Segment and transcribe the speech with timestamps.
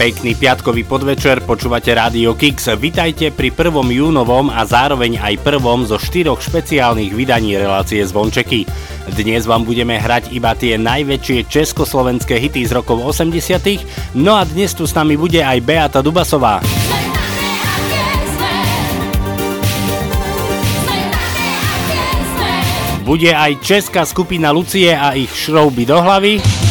[0.00, 2.72] Pekný piatkový podvečer, počúvate Rádio Kix.
[2.72, 8.64] Vitajte pri prvom júnovom a zároveň aj prvom zo štyroch špeciálnych vydaní relácie Zvončeky.
[9.12, 14.72] Dnes vám budeme hrať iba tie najväčšie československé hity z rokov 80 no a dnes
[14.72, 16.64] tu s nami bude aj Beata Dubasová.
[23.04, 26.69] Bude aj česká skupina Lucie a ich šrouby do hlavy.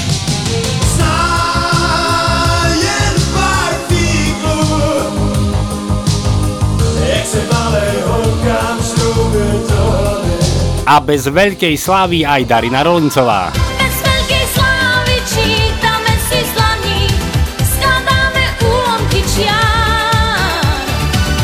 [10.89, 13.53] A bez veľkej slávy aj Darina Rolincová.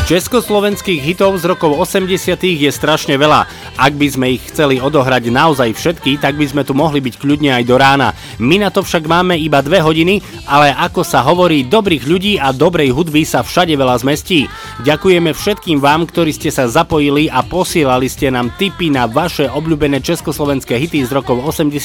[0.06, 3.46] Československých hitov z rokov 80 je strašne veľa.
[3.76, 7.60] Ak by sme ich chceli odohrať naozaj všetky, tak by sme tu mohli byť kľudne
[7.60, 8.16] aj do rána.
[8.40, 12.56] My na to však máme iba dve hodiny, ale ako sa hovorí, dobrých ľudí a
[12.56, 14.48] dobrej hudby sa všade veľa zmestí.
[14.80, 20.00] Ďakujeme všetkým vám, ktorí ste sa zapojili a posielali ste nám tipy na vaše obľúbené
[20.00, 21.76] československé hity z rokov 80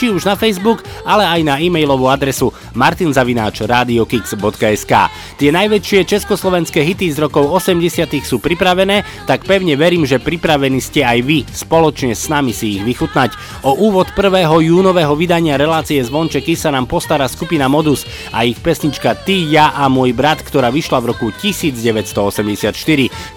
[0.00, 4.92] či už na Facebook, ale aj na e-mailovú adresu martinzavináč.radiokix.sk
[5.36, 7.84] Tie najväčšie československé hity z rokov 80
[8.24, 12.82] sú pripravené, tak pevne verím, že pripravení ste aj vy spoločne s nami si ich
[12.86, 13.34] vychutnať.
[13.66, 14.46] O úvod 1.
[14.62, 19.90] júnového vydania relácie Zvončeky sa nám postará skupina Modus a ich pesnička Ty, ja a
[19.90, 22.72] môj brat, ktorá vyšla v roku 1984.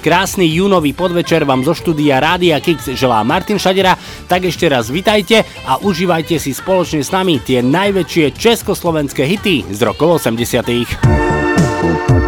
[0.01, 3.97] Krásny júnový podvečer vám zo štúdia Rádia Kix želá Martin Šadera,
[4.29, 9.79] tak ešte raz vitajte a užívajte si spoločne s nami tie najväčšie československé hity z
[9.81, 12.24] rokov 80.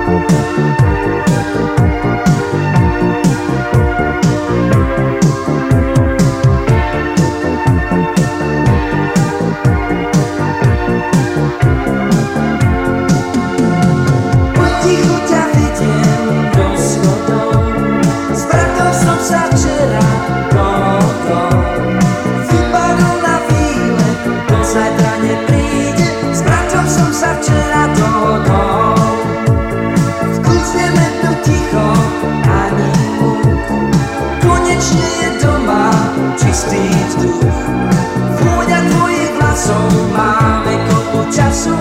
[41.38, 41.76] času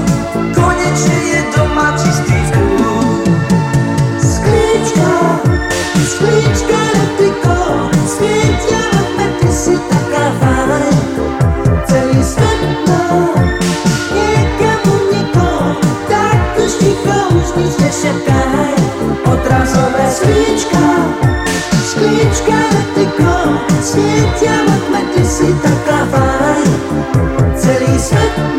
[0.52, 3.24] Konečne je doma čistý vzduch.
[4.20, 5.12] Sklíčka,
[5.96, 7.56] sklíčka repliko
[8.04, 11.00] Svietiame, ty si taká fajn.
[11.88, 13.32] Celý svet má
[14.12, 15.72] niekomu nikoho
[16.04, 18.76] Tak už ticho, už nič nešepkaj
[19.24, 20.84] Odrazové sklíčka,
[21.80, 23.32] sklíčka repliko
[23.80, 26.68] Svietiame, ty si taká fajn.
[27.56, 28.55] Celý svet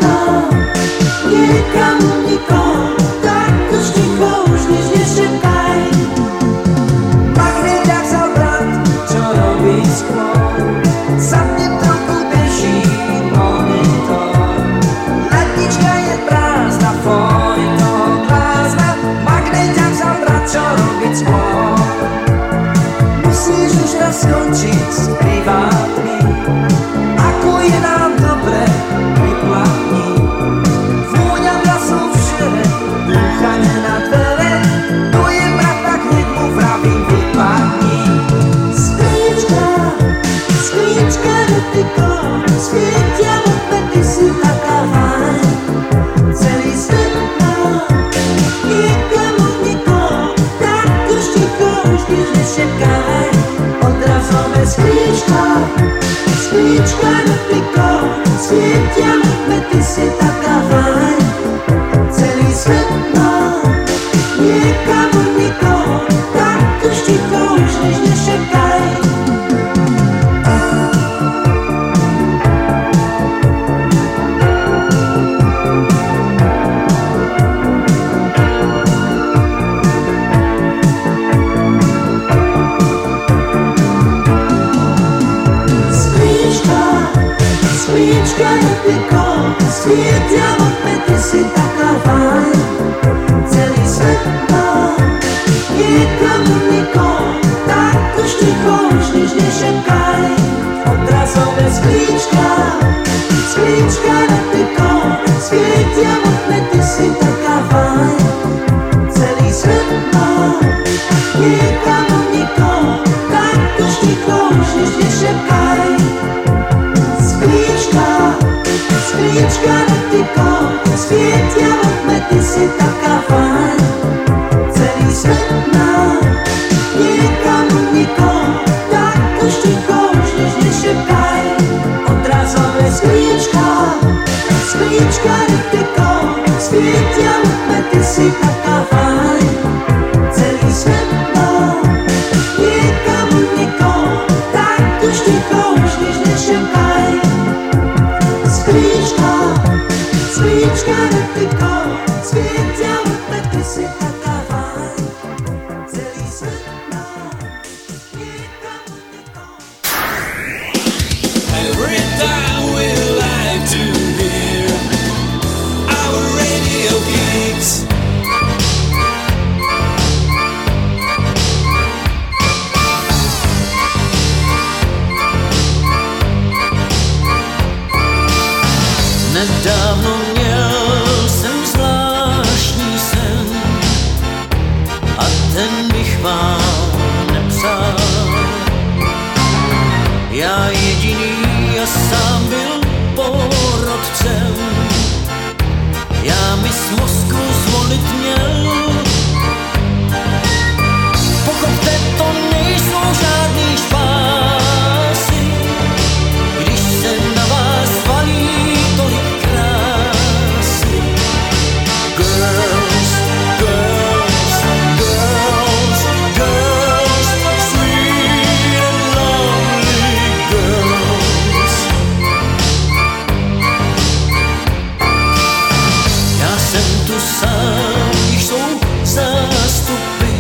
[227.20, 230.32] sám jsou zástupy.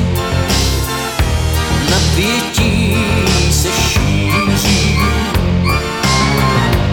[1.89, 2.95] Napětí
[3.51, 4.99] se šíří.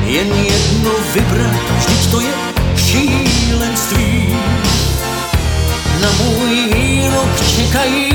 [0.05, 2.33] Jen jedno vybrat, vždyť to je
[2.77, 4.37] šílenství.
[6.01, 8.14] Na můj rok čekají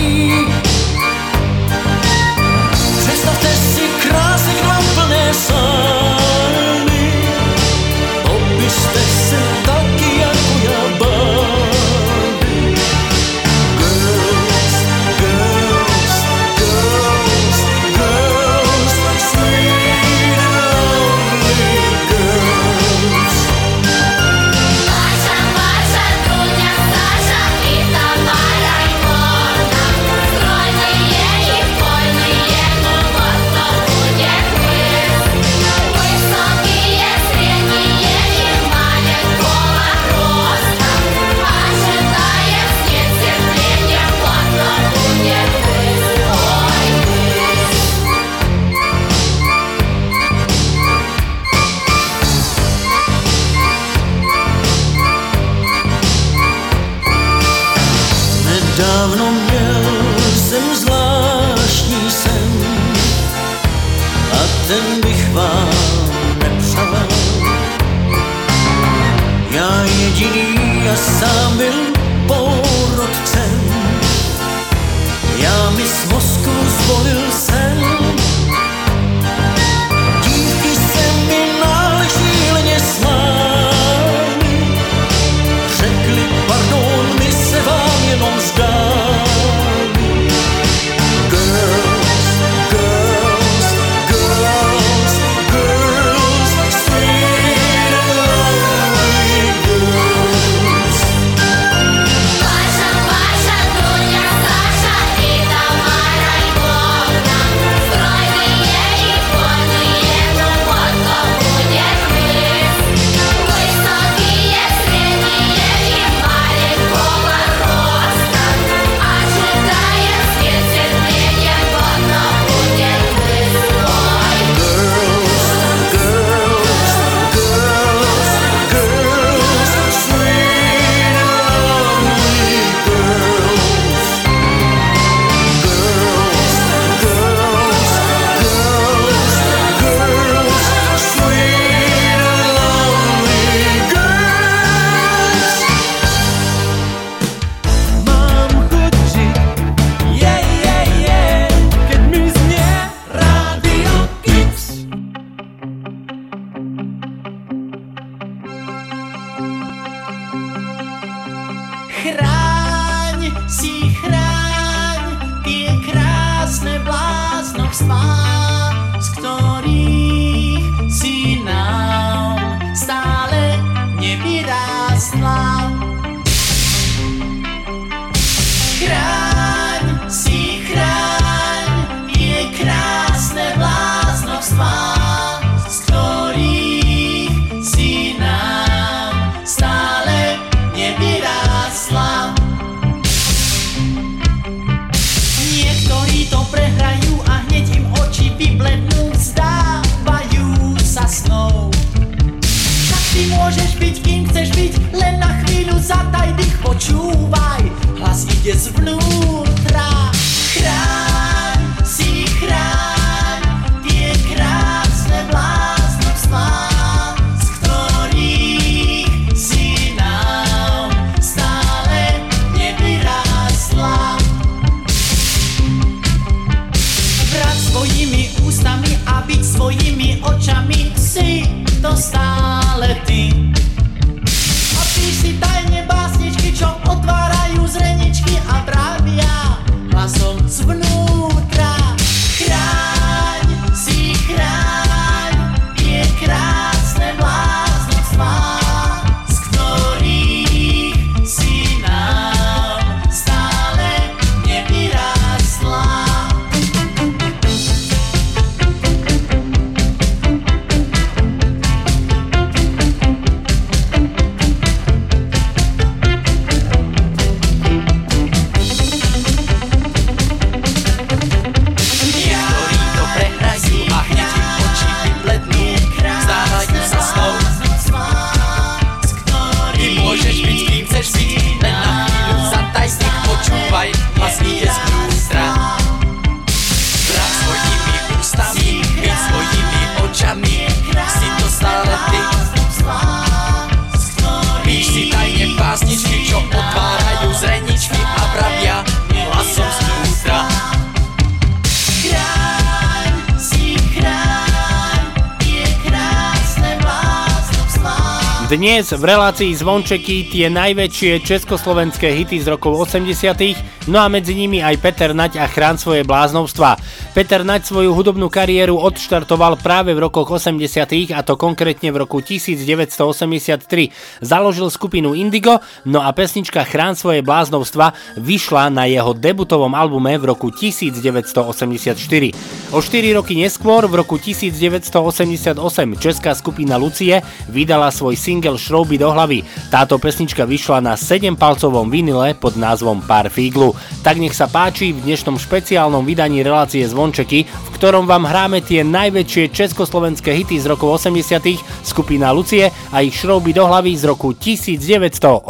[308.59, 314.59] Dnes v relácii Zvončeky tie najväčšie československé hity z rokov 80 no a medzi nimi
[314.59, 316.75] aj Peter Nať a Chrán svoje bláznovstva.
[317.19, 322.23] Peter Nať svoju hudobnú kariéru odštartoval práve v rokoch 80 a to konkrétne v roku
[322.23, 324.23] 1983.
[324.23, 330.31] Založil skupinu Indigo, no a pesnička Chrán svoje bláznovstva vyšla na jeho debutovom albume v
[330.31, 332.71] roku 1984.
[332.71, 335.59] O 4 roky neskôr, v roku 1988,
[335.99, 337.19] česká skupina Lucie
[337.51, 339.43] vydala svoj single Šrouby do hlavy.
[339.67, 343.75] Táto pesnička vyšla na 7-palcovom vinile pod názvom Pár fíglu.
[344.07, 348.85] Tak nech sa páči v dnešnom špeciálnom vydaní relácie Zvončeky, v ktorom vám hráme tie
[348.85, 351.41] najväčšie československé hity z rokov 80
[351.81, 355.49] skupina Lucie a ich Šrouby do hlavy z roku 1988.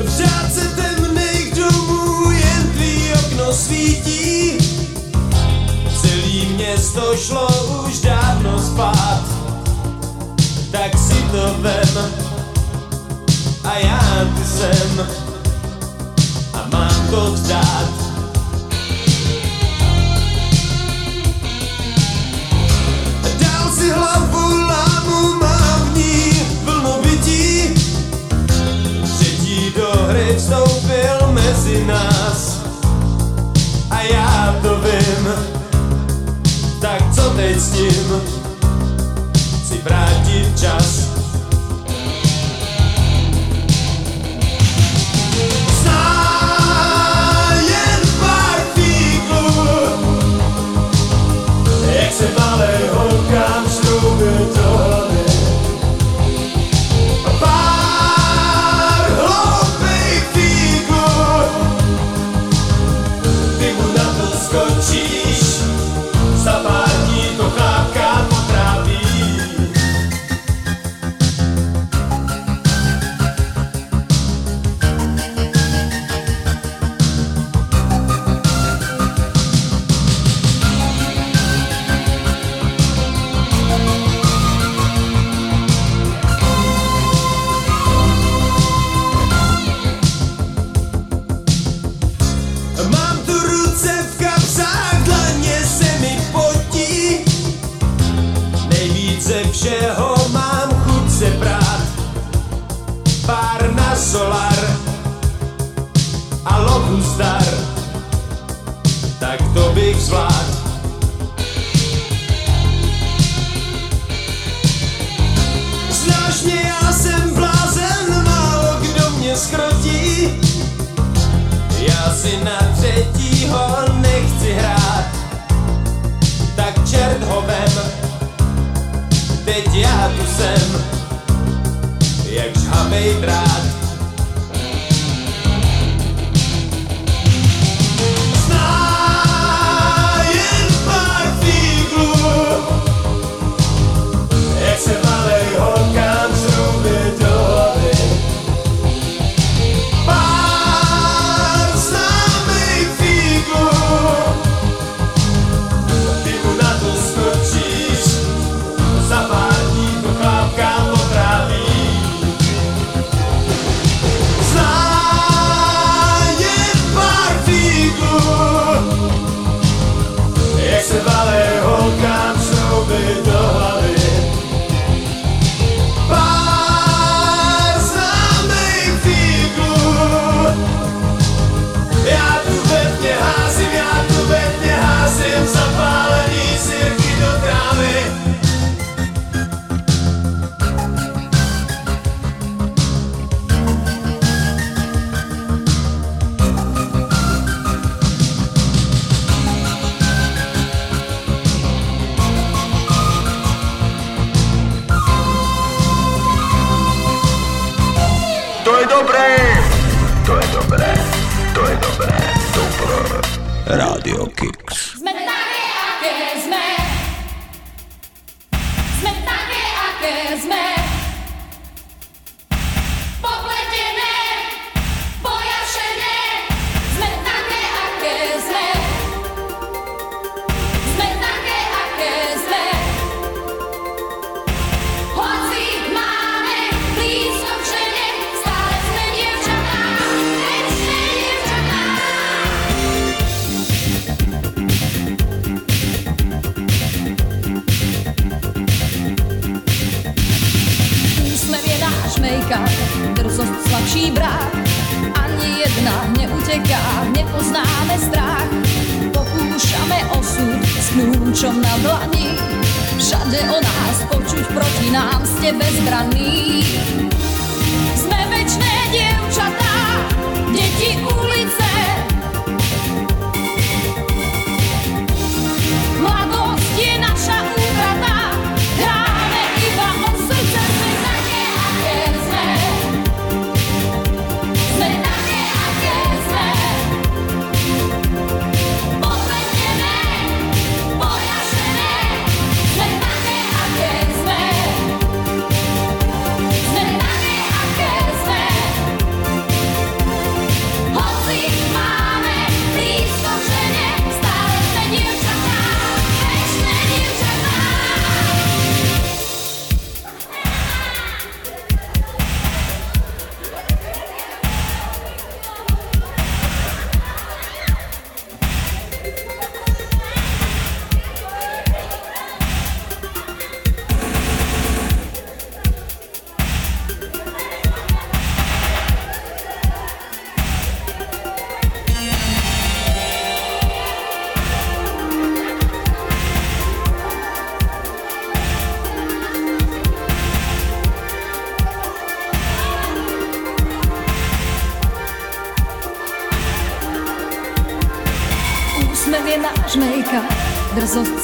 [0.00, 4.56] V řádce temných domů jen tvý okno svítí.
[6.00, 7.44] Celý město šlo
[7.84, 9.24] už dávno spát.
[10.72, 11.92] Tak si to vem.
[13.68, 14.00] A já
[14.40, 15.04] ty sem
[16.56, 18.09] A mám to vzdát
[36.80, 38.22] Tak co teď s tím?
[39.64, 41.19] Chci vrátit čas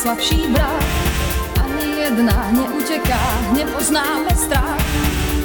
[0.07, 0.85] slabší brat.
[1.65, 3.19] Ani jedna neuteká,
[3.53, 4.79] nepoznáme strach.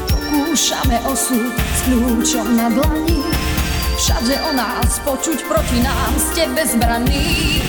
[0.06, 3.26] Pokúšame osud s kľúčom na dlani.
[3.98, 7.61] Všade o nás počuť proti nám ste bezbranní.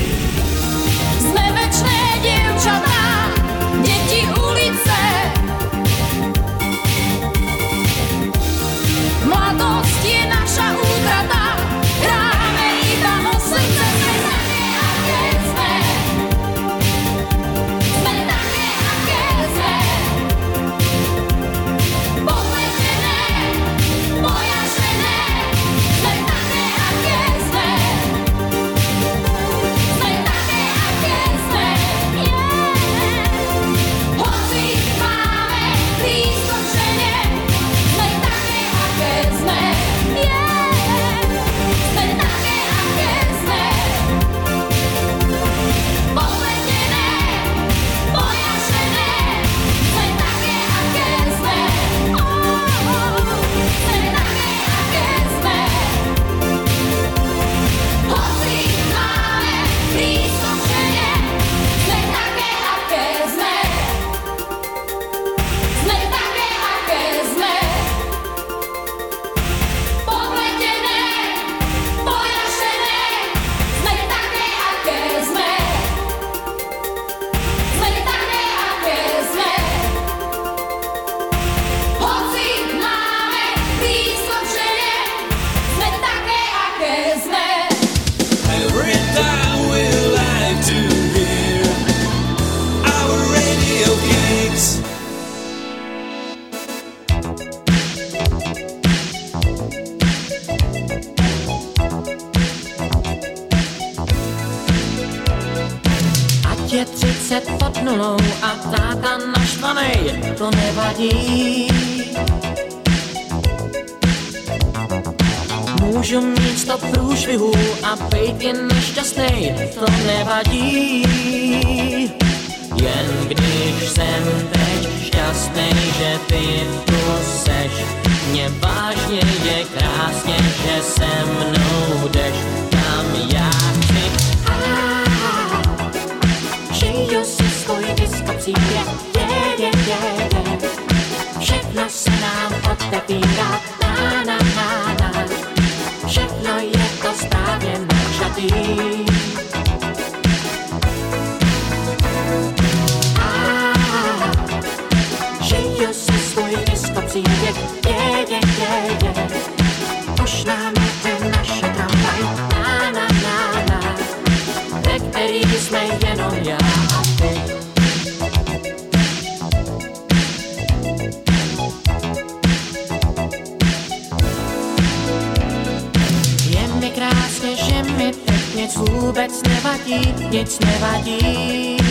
[178.63, 181.82] Nic vůbec nevadí, nic nevadí.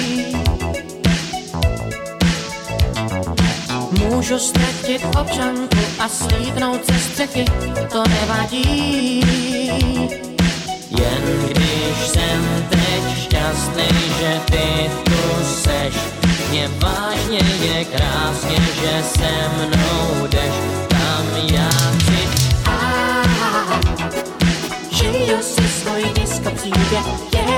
[4.21, 7.45] Můžu ztratit občanku a slídnout ze střechy,
[7.91, 9.19] to nevadí.
[10.89, 13.87] Jen když jsem teď šťastný,
[14.19, 15.93] že ty tu seš,
[16.49, 20.53] mě vážně je krásně, že se mnou jdeš,
[20.87, 22.49] tam já chci.
[22.65, 23.23] A
[24.91, 26.97] žiju si svůj disko přijde,
[27.33, 27.50] je,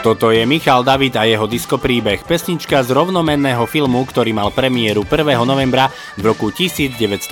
[0.00, 5.36] Toto je Michal David a jeho diskopríbeh, pesnička z rovnomenného filmu, ktorý mal premiéru 1.
[5.44, 7.28] novembra v roku 1987.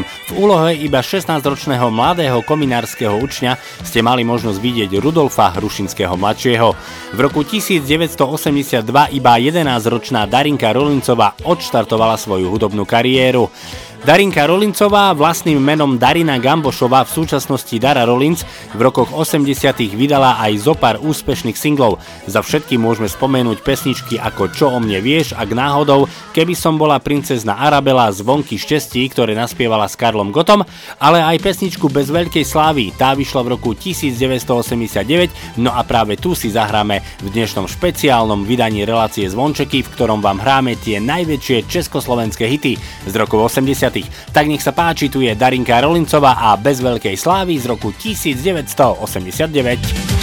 [0.00, 6.72] V úlohe iba 16-ročného mladého kominárskeho učňa ste mali možnosť vidieť Rudolfa Hrušinského mladšieho.
[7.12, 8.80] V roku 1982
[9.12, 13.52] iba 11-ročná Darinka Rolincová odštartovala svoju hudobnú kariéru.
[14.06, 19.50] Darinka Rolincová vlastným menom Darina Gambošová v súčasnosti Dara Rolinc v rokoch 80
[19.98, 21.98] vydala aj zo pár úspešných singlov.
[22.30, 27.00] Za všetky môžeme spomenúť pesničky ako Čo o mne vieš, ak náhodou, Keby som bola
[27.00, 30.68] princezna Arabela, Zvonky štestí, ktoré naspievala s Karlom Gotom,
[31.00, 36.36] ale aj pesničku Bez veľkej slávy, tá vyšla v roku 1989, no a práve tu
[36.36, 42.44] si zahráme v dnešnom špeciálnom vydaní relácie Zvončeky, v ktorom vám hráme tie najväčšie československé
[42.44, 42.76] hity
[43.08, 43.95] z rokov 80
[44.34, 49.00] Tak nech sa páči, tu je Darinka Rolincová a Bez veľkej slávy z roku 1989.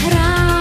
[0.05, 0.53] Hrávam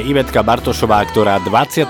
[0.00, 1.84] je Ivetka Bartošová, ktorá 29.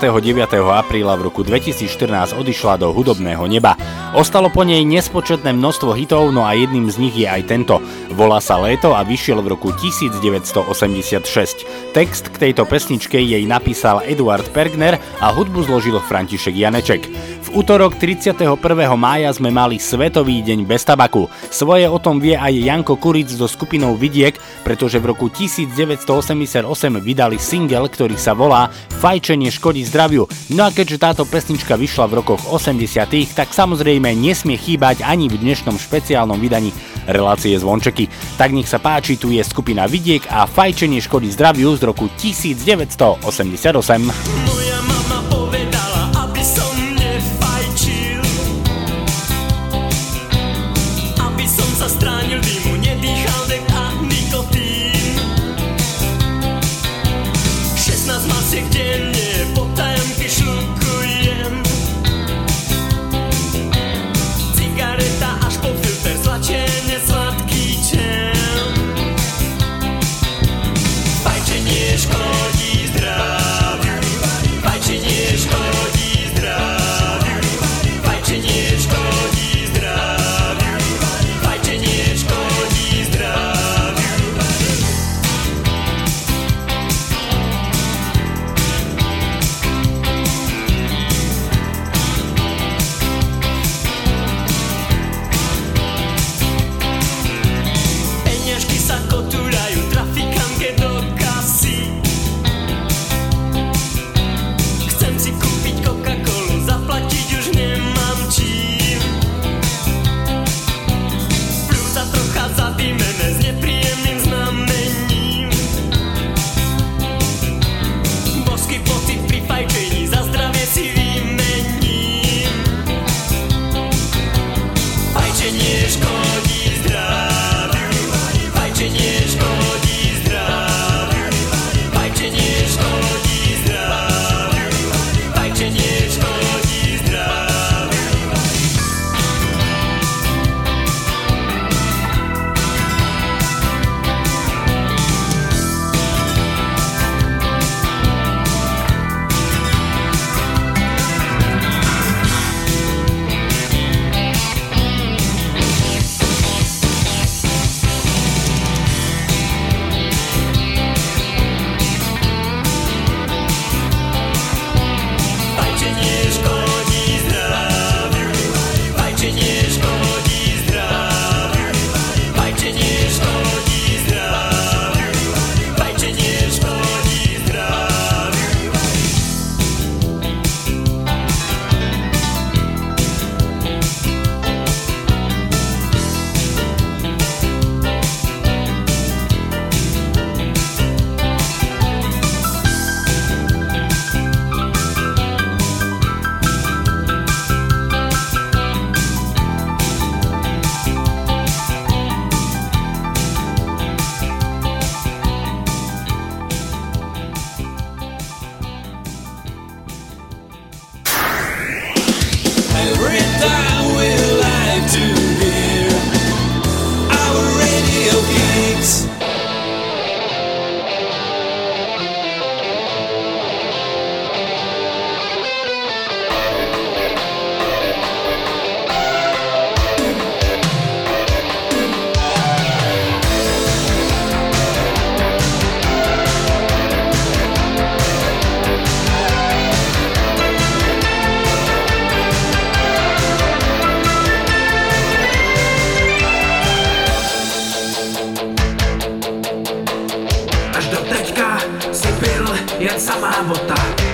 [0.67, 3.79] apríla v roku 2014 odišla do hudobného neba.
[4.11, 7.79] Ostalo po nej nespočetné množstvo hitov, no a jedným z nich je aj tento.
[8.11, 11.63] Volá sa Léto a vyšiel v roku 1986.
[11.95, 17.07] Text k tejto pesničke jej napísal Eduard Pergner a hudbu zložil František Janeček.
[17.47, 18.59] V útorok 31.
[18.99, 21.31] mája sme mali Svetový deň bez tabaku.
[21.47, 24.35] Svoje o tom vie aj Janko Kuric so skupinou Vidiek,
[24.71, 26.63] pretože v roku 1988
[27.03, 28.71] vydali single, ktorý sa volá
[29.03, 30.31] Fajčenie škodí zdraviu.
[30.55, 35.43] No a keďže táto pesnička vyšla v rokoch 80 tak samozrejme nesmie chýbať ani v
[35.43, 36.71] dnešnom špeciálnom vydaní
[37.03, 38.07] relácie zvončeky.
[38.39, 44.40] Tak nech sa páči, tu je skupina Vidiek a Fajčenie škody zdraviu z roku 1988.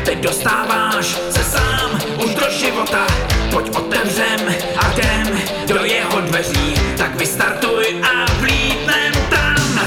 [0.07, 3.07] Teď dostáváš se sám už do života.
[3.51, 9.79] Pojď otevřem a jdem do jeho dveří Tak vystartuj a vlítnem tam.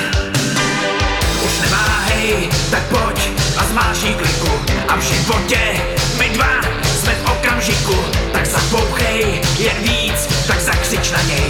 [1.45, 5.81] Už neváhej, tak pojď a zmáší kliku A v životě
[6.19, 6.61] my dva
[7.01, 8.05] jsme v okamžiku.
[8.33, 11.50] Tak zapouchej jen víc, tak zakřič na něj.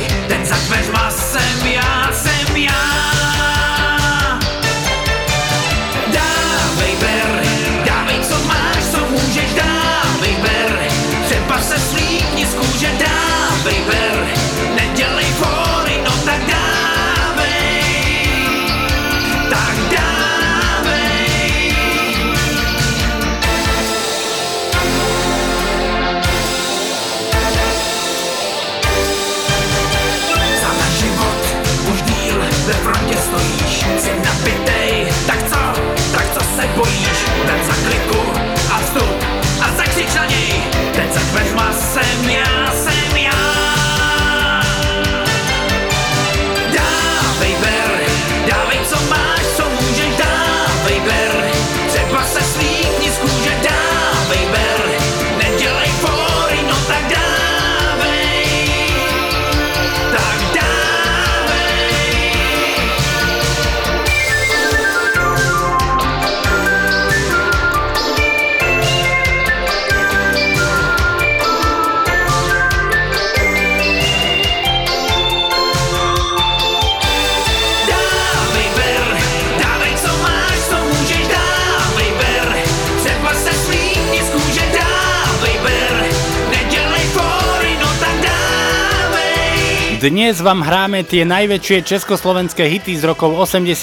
[90.01, 93.77] Dnes vám hráme tie najväčšie československé hity z rokov 80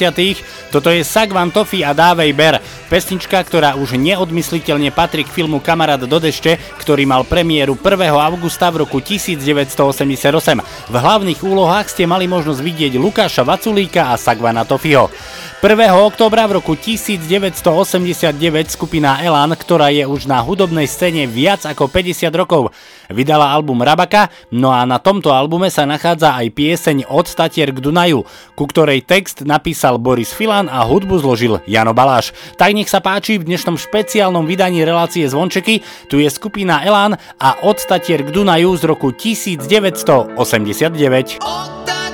[0.73, 2.57] Toto je Sagvan Tofi a Dávej Ber.
[2.89, 8.09] Pesnička, ktorá už neodmysliteľne patrí k filmu Kamarát do dešte, ktorý mal premiéru 1.
[8.17, 10.89] augusta v roku 1988.
[10.89, 15.13] V hlavných úlohách ste mali možnosť vidieť Lukáša Vaculíka a Sagvana Tofiho.
[15.61, 15.73] 1.
[16.01, 18.33] októbra v roku 1989
[18.73, 22.73] skupina Elan, ktorá je už na hudobnej scéne viac ako 50 rokov,
[23.11, 27.83] vydala album Rabaka, no a na tomto albume sa nachádza aj pieseň Od Statier k
[27.83, 28.23] Dunaju,
[28.55, 32.31] ku ktorej text napísal Boris Filan a hudbu zložil Jano Baláš.
[32.55, 37.49] Tak nech sa páči v dnešnom špeciálnom vydaní relácie Zvončeky, tu je skupina Elan a
[37.63, 41.37] Od Statier k Dunaju z roku 1989.
[41.41, 42.06] Siroty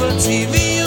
[0.00, 0.79] jaké už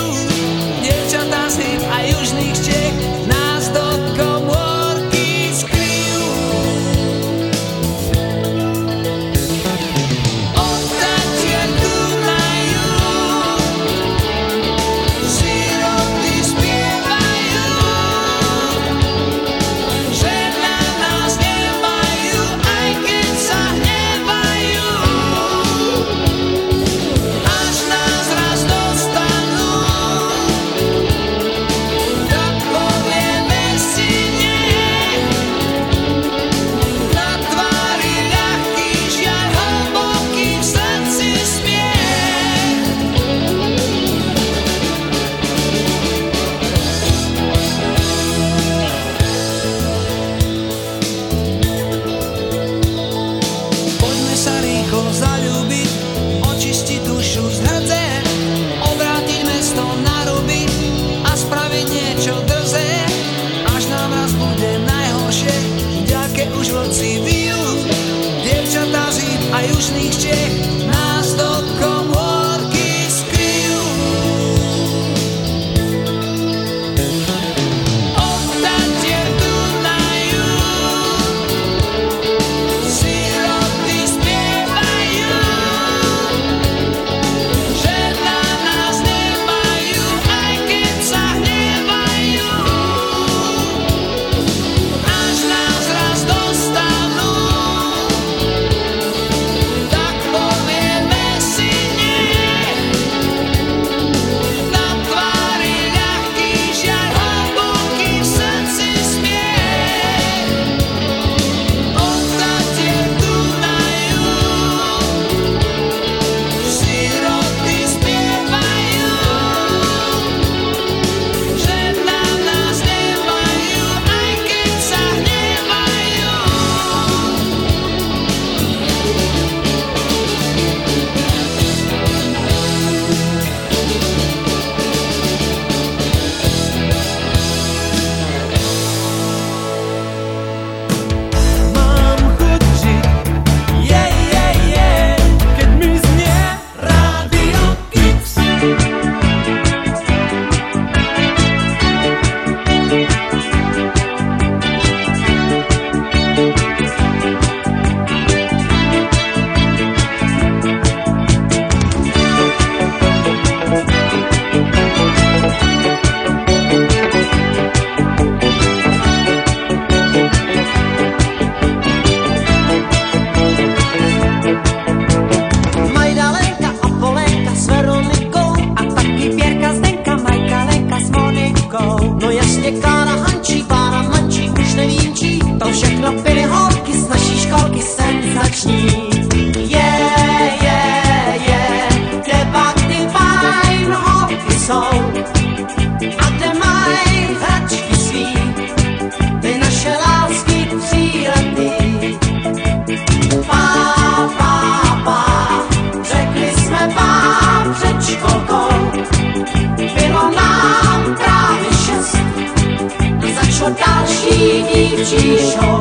[215.03, 215.72] 举手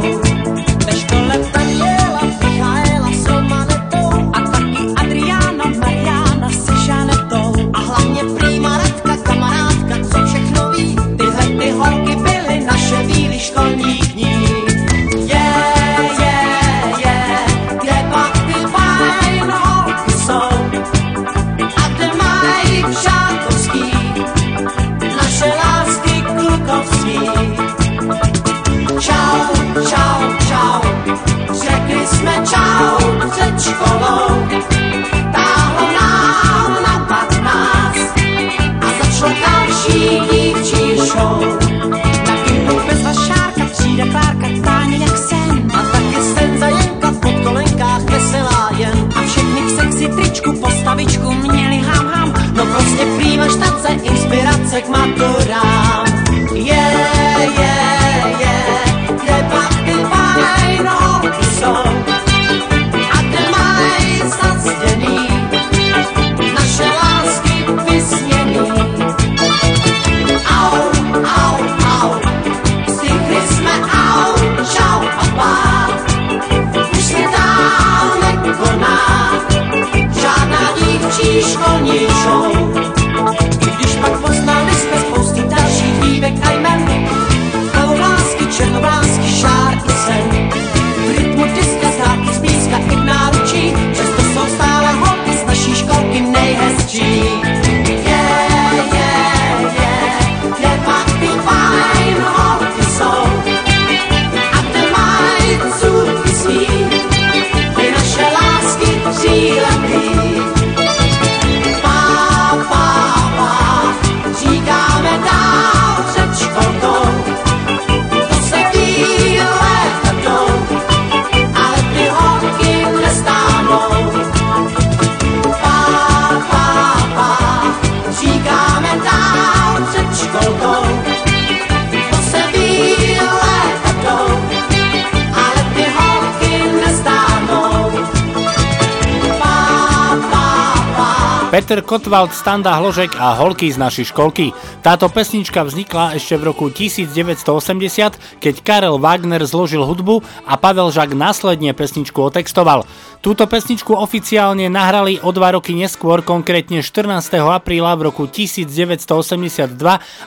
[141.53, 144.57] Peter Kotwald, Standa Hložek a Holky z našej školky.
[144.81, 151.13] Táto pesnička vznikla ešte v roku 1980, keď Karel Wagner zložil hudbu a Pavel Žak
[151.13, 152.89] následne pesničku otextoval.
[153.21, 157.21] Túto pesničku oficiálne nahrali o dva roky neskôr, konkrétne 14.
[157.45, 159.77] apríla v roku 1982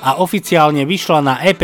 [0.05, 1.57] a oficiálne vyšla na EP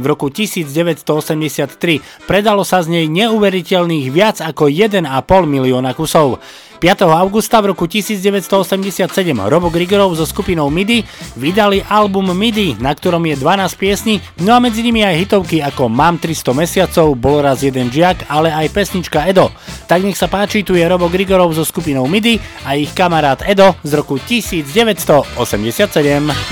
[0.00, 2.24] v roku 1983.
[2.24, 5.04] Predalo sa z nej neuveriteľných viac ako 1,5
[5.44, 6.40] milióna kusov.
[6.78, 7.06] 5.
[7.06, 9.10] augusta v roku 1987
[9.46, 11.04] Robo Grigorov so skupinou MIDI
[11.38, 15.88] vydali album MIDI, na ktorom je 12 piesní, no a medzi nimi aj hitovky ako
[15.88, 19.50] Mám 300 mesiacov, Bol raz jeden žiak, ale aj pesnička Edo.
[19.86, 23.76] Tak nech sa páči, tu je Robo Grigorov so skupinou MIDI a ich kamarát Edo
[23.84, 25.34] z roku 1987.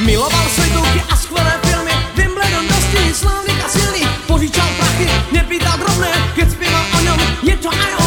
[0.04, 6.46] Miloval světulky a skvělé filmy, Wimbledon dosti slavných a silných, požičal prachy, nepýtal drobné, keď
[6.50, 8.01] zpíval o ňom, je to aj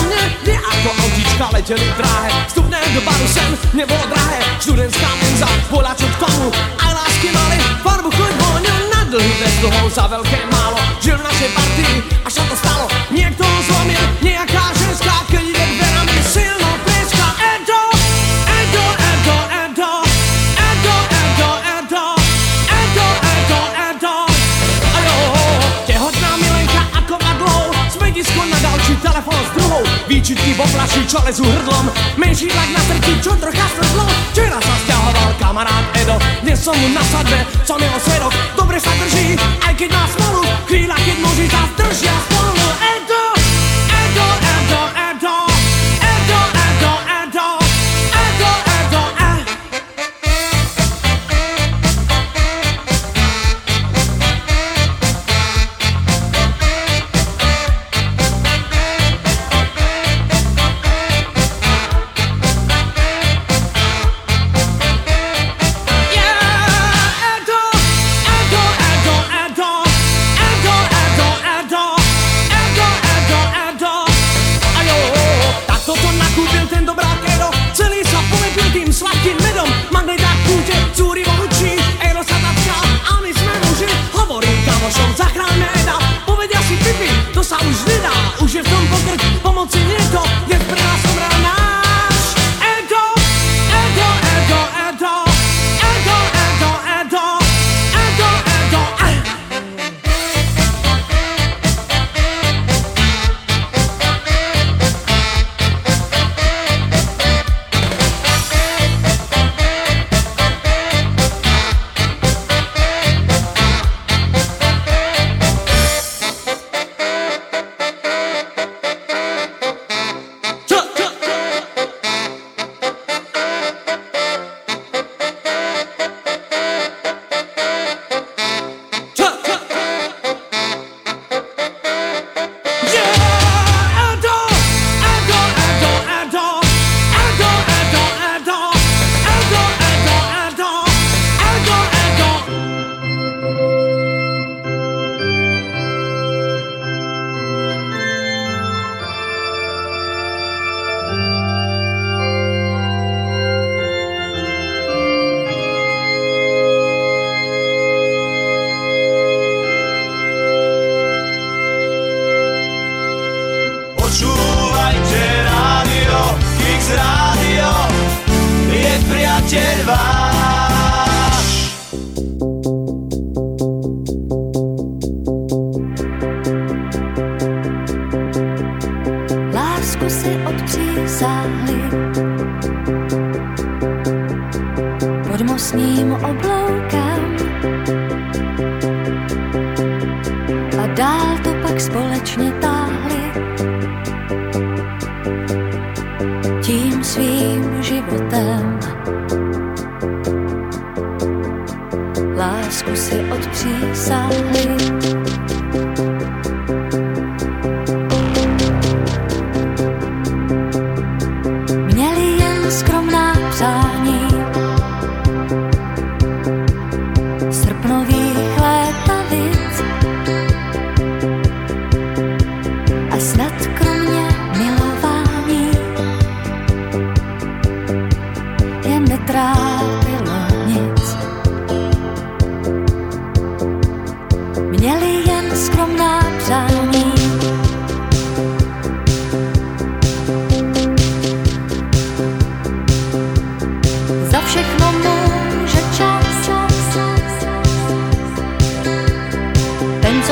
[1.35, 6.51] autíčka letěli dráhe, vstupné do baru sem nebolo drahé, študentská menza, bola čo k tomu,
[6.79, 11.23] aj lásky mali, farbu chuť voňu, na dlhý bez dlhou za veľké málo, žil v
[11.27, 11.95] našej partii,
[12.31, 14.54] sa to stalo, niekto zlomil, nejaká
[30.25, 31.85] druhou, výčitky v oplaši, čo lezú hrdlom,
[32.17, 34.05] menší tlak na srdci, čo trocha smrzlo.
[34.33, 38.89] Včera sa stiahoval kamarát Edo, dnes som mu na sadbe, som jeho svedok, dobre sa
[38.97, 42.57] drží, aj keď má smolu, chvíľa, keď muži sa držia spolu.
[42.57, 42.94] Edo, Edo,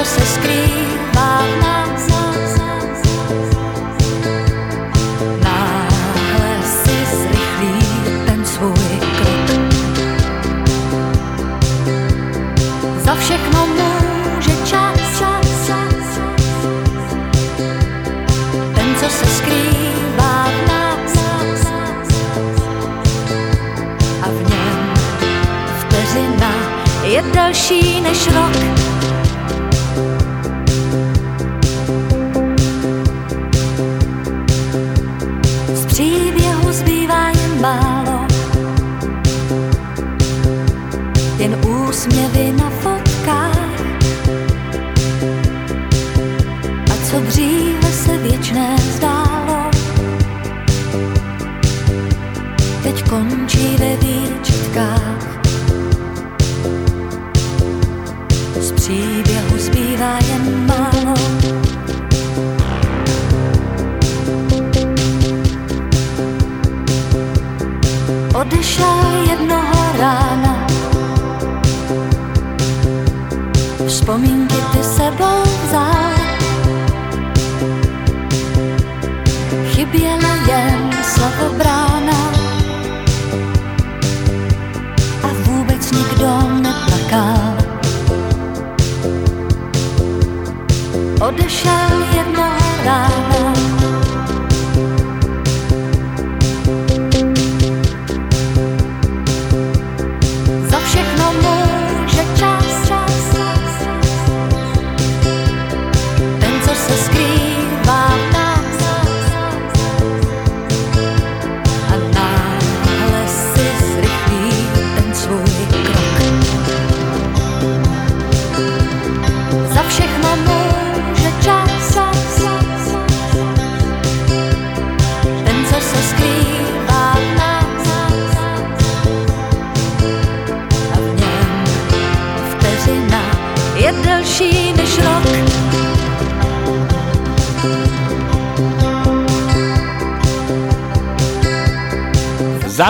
[0.04, 0.73] ten, co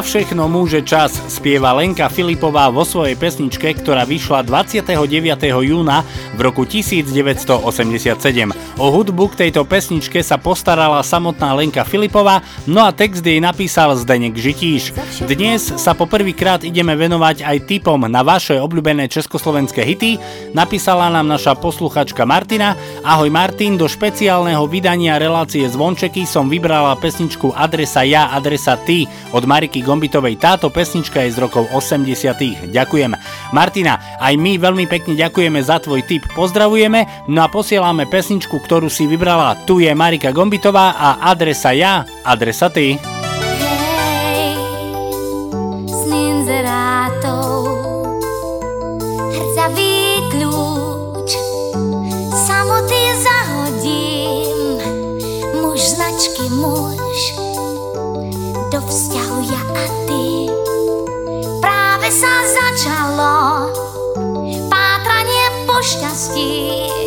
[0.03, 4.99] všechno môže čas spieva Lenka Filipová vo svojej pesničke, ktorá vyšla 29.
[5.63, 6.03] júna
[6.35, 8.51] v roku 1987.
[8.73, 13.93] O hudbu k tejto pesničke sa postarala samotná Lenka Filipová, no a text jej napísal
[13.93, 14.97] Zdenek Žitíš.
[15.29, 20.17] Dnes sa poprvýkrát ideme venovať aj typom na vaše obľúbené československé hity.
[20.57, 22.73] Napísala nám naša posluchačka Martina.
[23.05, 29.05] Ahoj Martin, do špeciálneho vydania relácie Zvončeky som vybrala pesničku Adresa ja, adresa ty
[29.37, 30.41] od Mariky Gombitovej.
[30.41, 32.73] Táto pesnička je z rokov 80.
[32.73, 33.13] Ďakujem.
[33.53, 36.25] Martina, aj my veľmi pekne ďakujeme za tvoj tip.
[36.33, 39.67] Pozdravujeme, no a posielame pesničku, ktorú si vybrala.
[39.67, 42.95] Tu je Marika Gombitová a adresa ja, adresa ty.
[45.83, 47.67] s ninzerátou
[49.35, 51.29] Hrdzavý kľúč
[52.33, 54.79] Samoty zahodím.
[55.61, 57.19] Muž značky muž.
[58.71, 59.63] Do vzťahu ja
[60.09, 60.49] ty.
[61.61, 63.69] Práve sa začalo
[64.71, 67.02] Pátranie po šťastí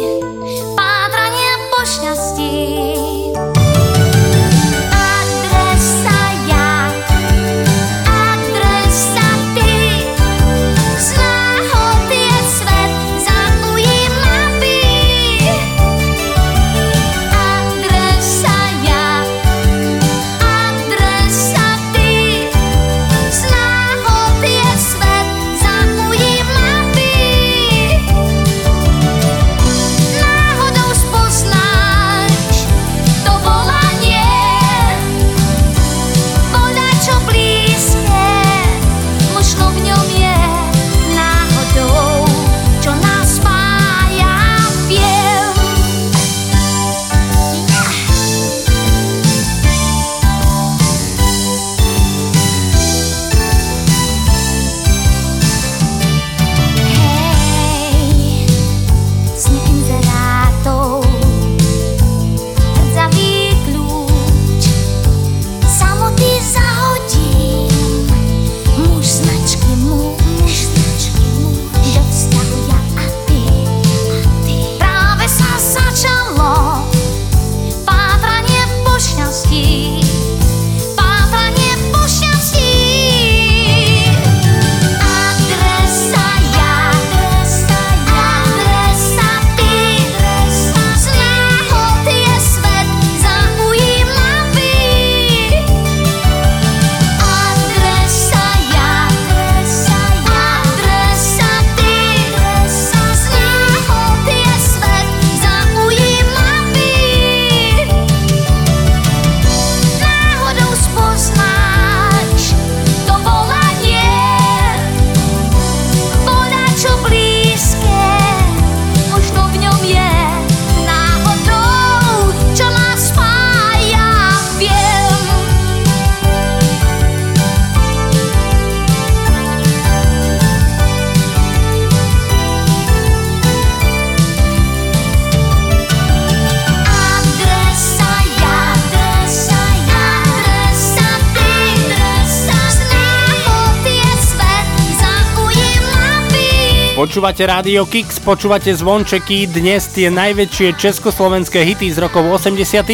[147.26, 152.86] Počúvate Rádio Kix, počúvate zvončeky, dnes tie najväčšie československé hity z rokov 80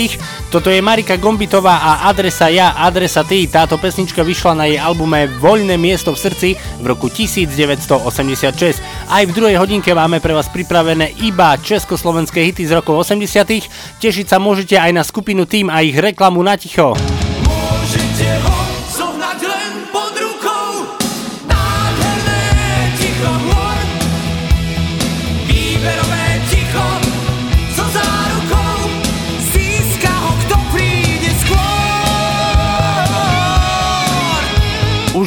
[0.49, 3.45] Toto je Marika Gombitová a Adresa ja, Adresa ty.
[3.45, 8.81] Táto pesnička vyšla na jej albume Voľné miesto v srdci v roku 1986.
[9.13, 14.27] Aj v druhej hodinke máme pre vás pripravené iba československé hity z rokov 80 Tešiť
[14.33, 16.97] sa môžete aj na skupinu Tým a ich reklamu na ticho.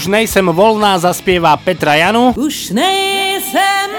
[0.06, 2.38] Už nejsem voľná zaspieva Petra Janu.
[2.38, 3.90] Už nejsem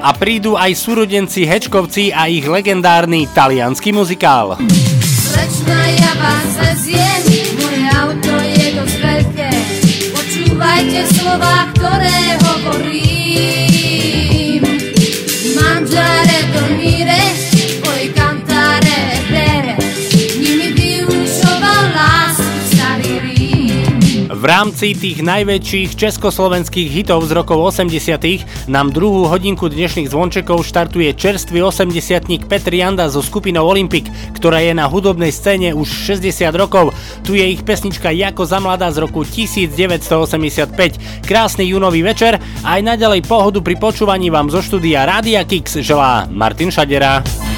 [0.00, 4.56] A prídu aj súrodenci Hečkovci a ich legendárny talianský muzikál.
[5.04, 7.20] Slečna, ja vás veziem,
[7.60, 9.50] moje auto je dosť veľké.
[10.16, 13.19] Počúvajte slova, ktoré hovorím.
[24.40, 31.12] V rámci tých najväčších československých hitov z rokov 80 nám druhú hodinku dnešných zvončekov štartuje
[31.12, 36.96] čerstvý 80 Petr Janda so skupinou Olympic, ktorá je na hudobnej scéne už 60 rokov.
[37.20, 40.72] Tu je ich pesnička Jako za mladá z roku 1985.
[41.28, 46.24] Krásny júnový večer a aj naďalej pohodu pri počúvaní vám zo štúdia Rádia Kix želá
[46.32, 47.49] Martin Šadera.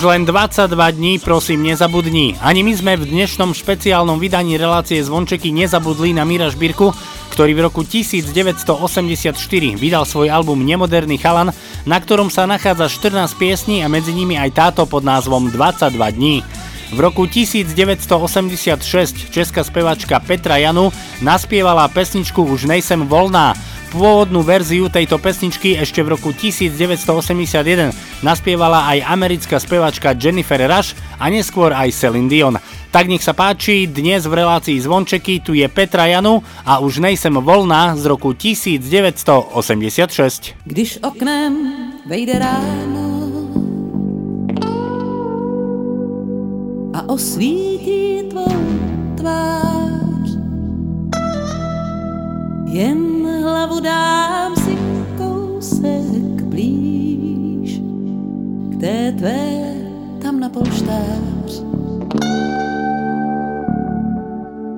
[0.00, 2.32] Už len 22 dní, prosím, nezabudni.
[2.40, 6.88] Ani my sme v dnešnom špeciálnom vydaní relácie Zvončeky nezabudli na Mira Žbírku,
[7.36, 9.36] ktorý v roku 1984
[9.76, 11.52] vydal svoj album Nemoderný chalan,
[11.84, 16.48] na ktorom sa nachádza 14 piesní a medzi nimi aj táto pod názvom 22 dní.
[16.96, 18.80] V roku 1986
[19.28, 23.52] česká spevačka Petra Janu naspievala pesničku Už nejsem voľná.
[23.90, 27.90] Pôvodnú verziu tejto pesničky ešte v roku 1981
[28.22, 32.54] naspievala aj americká spevačka Jennifer Rush a neskôr aj Celine Dion.
[32.94, 37.34] Tak nech sa páči, dnes v relácii Zvončeky tu je Petra Janu a už nejsem
[37.34, 40.54] voľná z roku 1986.
[40.70, 41.54] Když oknem
[42.06, 43.10] vejde ráno
[46.94, 48.54] a osvítí tvou
[49.18, 50.38] tvář,
[52.70, 53.19] jen
[53.50, 54.78] hlavu dám si
[55.18, 57.82] kousek blíž
[58.70, 59.74] k té tvé
[60.22, 61.62] tam na polštář.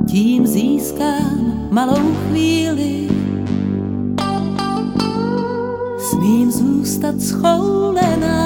[0.08, 3.08] Tím získám malou chvíli
[5.98, 8.42] smím zůstat schoulená.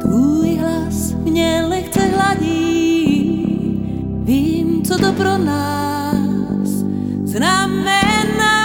[0.00, 2.56] Tvůj hlas mě lehce hladí,
[4.24, 5.85] vím, co to pro nás
[7.46, 8.56] namena.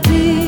[0.00, 0.47] fatigue.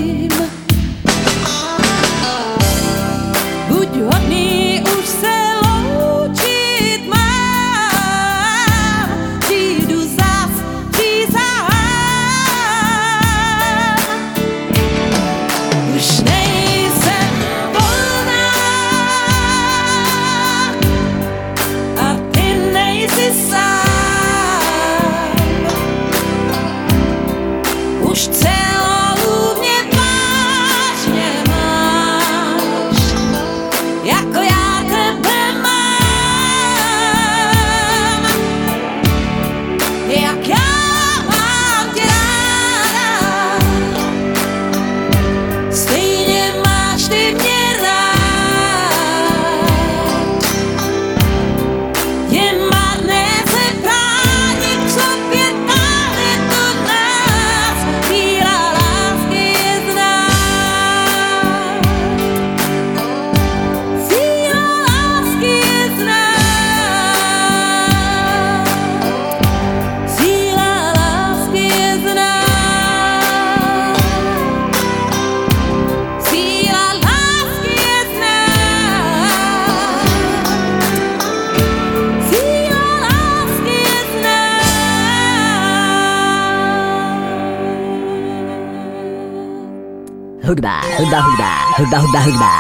[90.51, 92.52] hudba, hudba, hudba, hudba, hudba, hudba.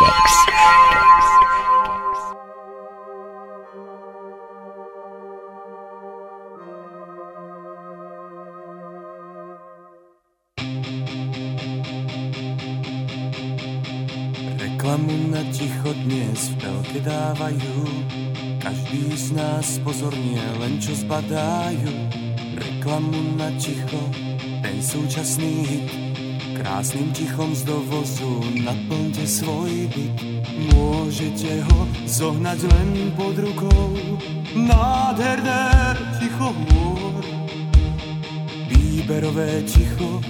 [0.00, 0.26] Kex.
[14.56, 17.76] Reklamu na ticho dnes v telke dávajú
[18.64, 21.92] Každý z nás pozorne len čo zbadajú
[22.56, 24.00] Reklamu na ticho,
[24.64, 26.03] ten súčasný hit
[26.64, 30.16] Krásnym tichom z dovozu naplňte svoj byt.
[30.72, 33.92] Môžete ho zohnať len pod rukou.
[34.56, 37.20] Nádherné ticho hôr.
[38.72, 40.24] Výberové ticho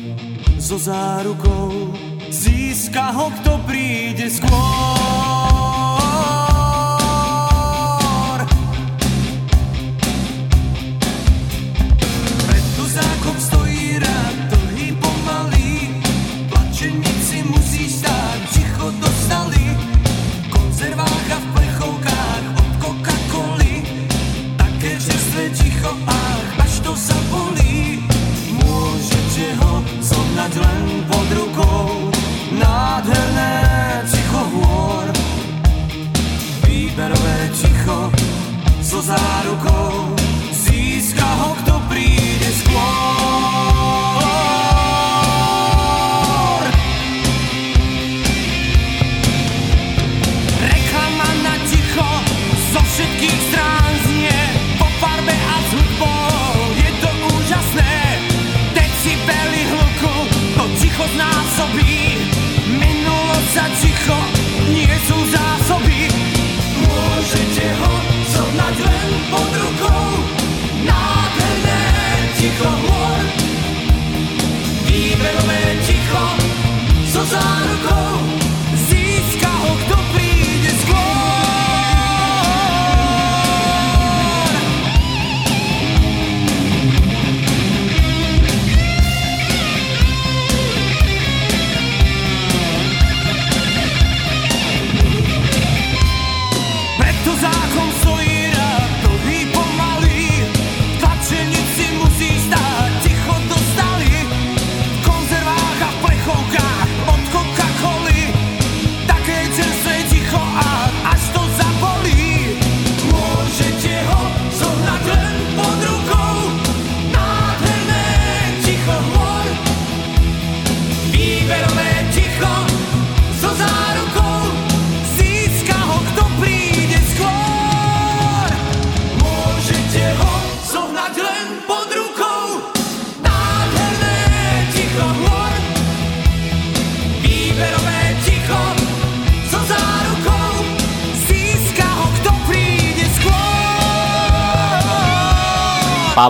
[0.58, 1.94] so zárukou.
[2.34, 5.63] Získa ho, kto príde skôr.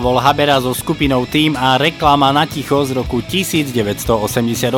[0.05, 4.69] Pavol Habera so skupinou Tým a reklama na ticho z roku 1988.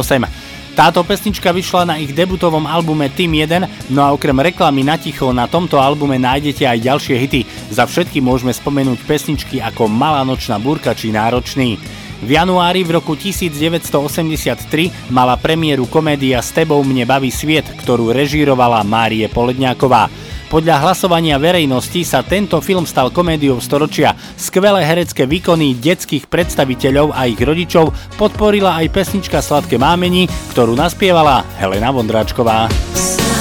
[0.71, 5.35] Táto pesnička vyšla na ich debutovom albume Team 1, no a okrem reklamy na ticho
[5.35, 7.41] na tomto albume nájdete aj ďalšie hity.
[7.75, 11.75] Za všetky môžeme spomenúť pesničky ako Malá nočná búrka či Náročný.
[12.23, 18.79] V januári v roku 1983 mala premiéru komédia S tebou mne baví sviet, ktorú režírovala
[18.87, 20.07] Márie Poledňáková.
[20.47, 24.15] Podľa hlasovania verejnosti sa tento film stal komédiou storočia.
[24.39, 31.43] Skvelé herecké výkony detských predstaviteľov a ich rodičov podporila aj pesnička Sladké mámení, ktorú naspievala
[31.59, 32.71] Helena Vondráčková.
[32.95, 33.36] Sladké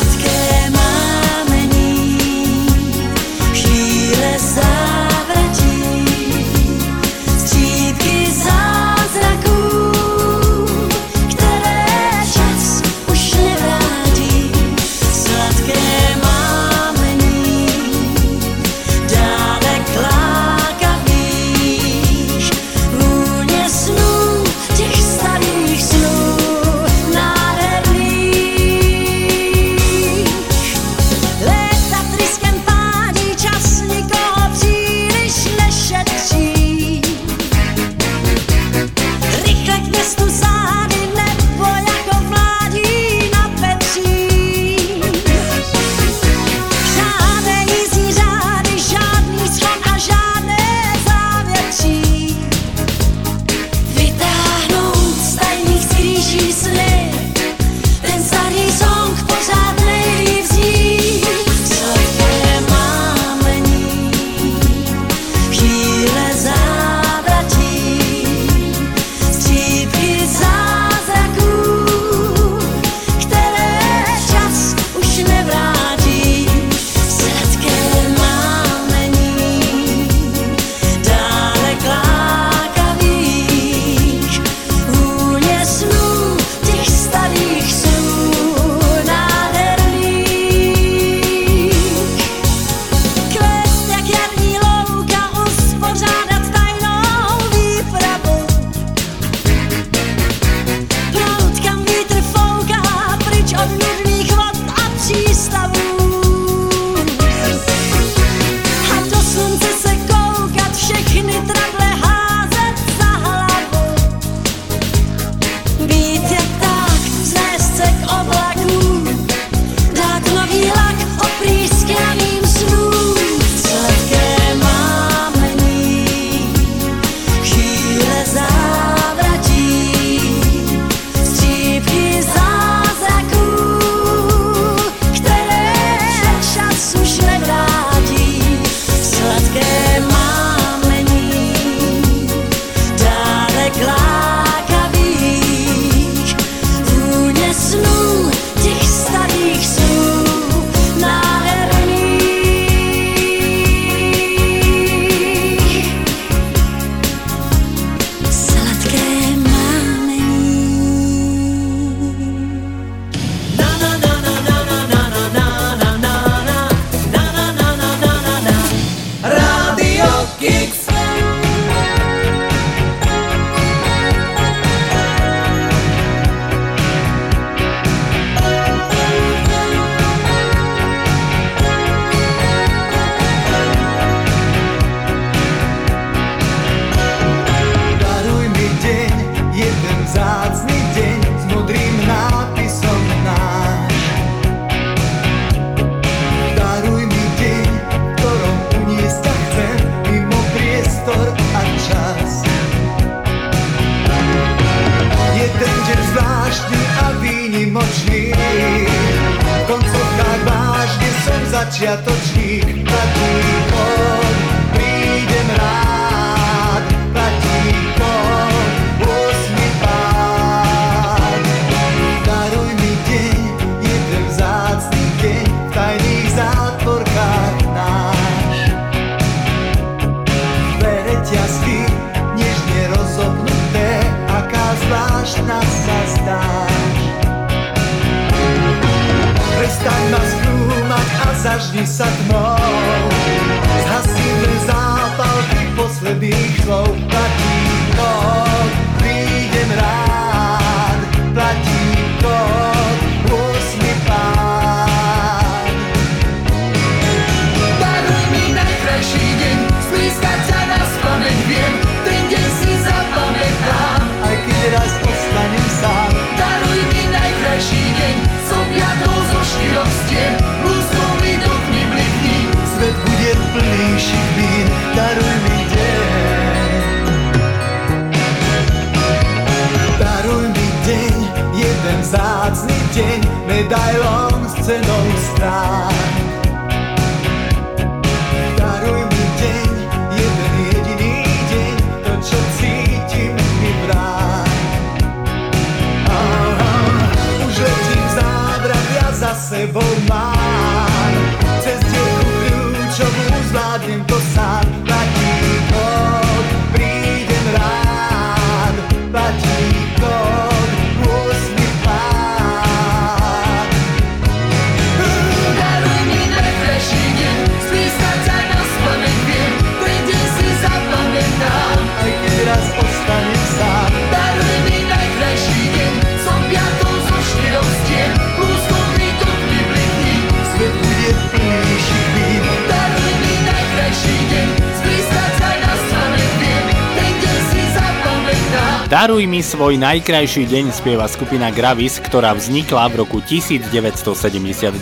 [339.56, 344.76] svoj najkrajší deň spieva skupina Gravis, ktorá vznikla v roku 1979.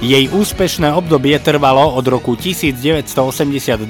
[0.00, 3.12] Jej úspešné obdobie trvalo od roku 1982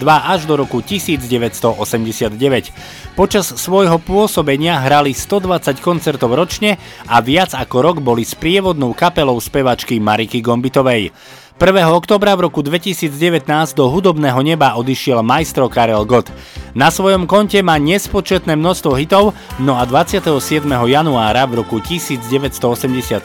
[0.02, 2.74] až do roku 1989.
[3.14, 10.02] Počas svojho pôsobenia hrali 120 koncertov ročne a viac ako rok boli sprievodnou kapelou spevačky
[10.02, 11.14] Mariky Gombitovej.
[11.60, 11.76] 1.
[11.92, 13.44] oktobra v roku 2019
[13.76, 16.32] do hudobného neba odišiel majstro Karel Gott.
[16.72, 20.40] Na svojom konte má nespočetné množstvo hitov, no a 27.
[20.64, 23.20] januára v roku 1987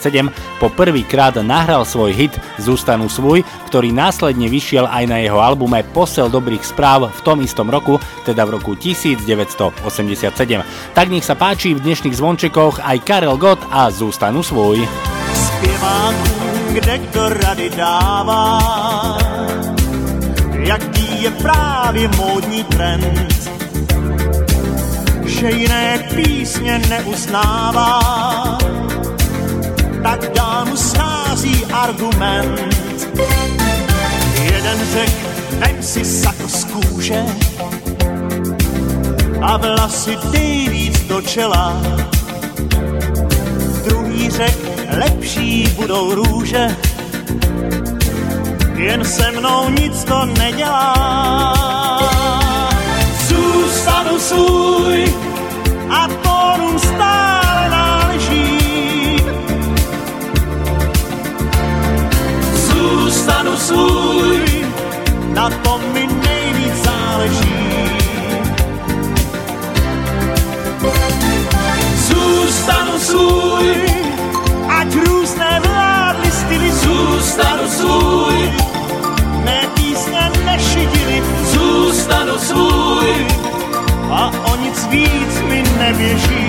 [0.59, 6.27] po prvýkrát nahral svoj hit Zústanu svoj, ktorý následne vyšiel aj na jeho albume Posel
[6.27, 9.79] dobrých správ v tom istom roku, teda v roku 1987.
[10.91, 14.83] Tak nech sa páči v dnešných zvončekoch aj Karel Gott a Zústanu svoj.
[15.31, 16.34] zpěváků,
[16.75, 18.59] kde kdo rady dává,
[20.59, 23.49] jaký je právě módní trend,
[25.25, 27.99] že jiné písně neuznává,
[30.03, 33.07] tak dál schází argument.
[34.43, 35.15] Jeden řek,
[35.59, 37.23] vem si sako z kůže.
[39.41, 41.81] A vlasy dej víc do čela,
[44.25, 44.57] druhý řek,
[44.97, 46.67] lepší budou růže,
[48.75, 51.54] jen se mnou nic to nedělá.
[84.95, 86.45] Víc mi neběží.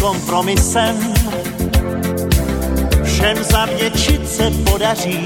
[0.00, 1.09] Kompromisem,
[3.20, 5.24] všem zavděčit se podaří.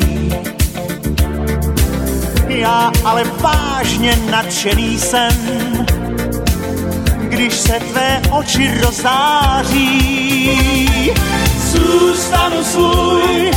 [2.49, 5.37] Já ale vážně nadšený jsem,
[7.19, 9.91] když se tvé oči rozáří.
[11.73, 13.51] Zůstanu svůj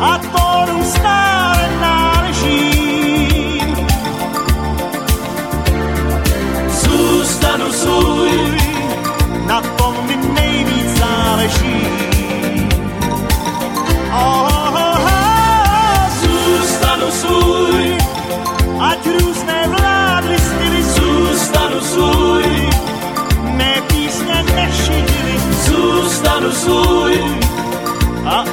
[0.00, 2.80] a tónům stále náleží.
[6.68, 8.59] Zůstanu svůj,
[16.20, 17.98] zůstanu svůj,
[18.80, 20.82] ať různé vládly styly.
[20.82, 22.70] Zůstanu svůj,
[23.42, 25.34] mé písně nešidily.
[25.64, 27.24] Zůstanu svůj
[28.26, 28.44] a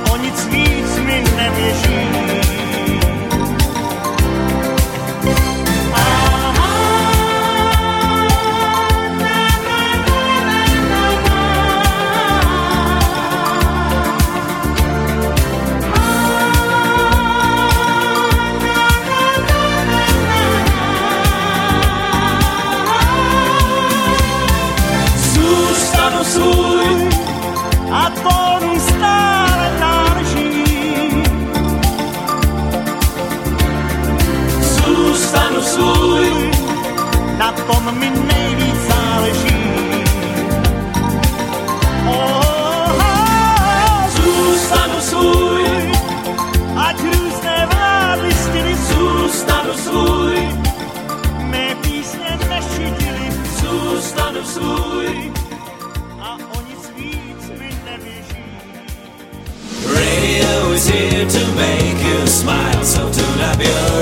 [60.89, 63.97] here to make you smile, so tune up your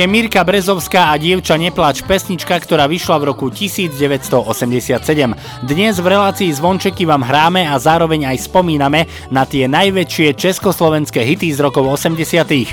[0.00, 4.96] je Mirka Brezovská a Dievča neplač, pesnička, ktorá vyšla v roku 1987.
[5.60, 11.52] Dnes v relácii Zvončeky vám hráme a zároveň aj spomíname na tie najväčšie československé hity
[11.52, 12.16] z rokov 80.
[12.16, 12.72] 1.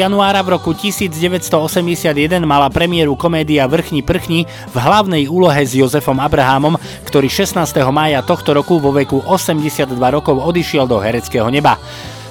[0.00, 2.16] januára v roku 1981
[2.48, 7.60] mala premiéru komédia Vrchni prchni v hlavnej úlohe s Jozefom Abrahamom, ktorý 16.
[7.92, 11.76] mája tohto roku vo veku 82 rokov odišiel do hereckého neba.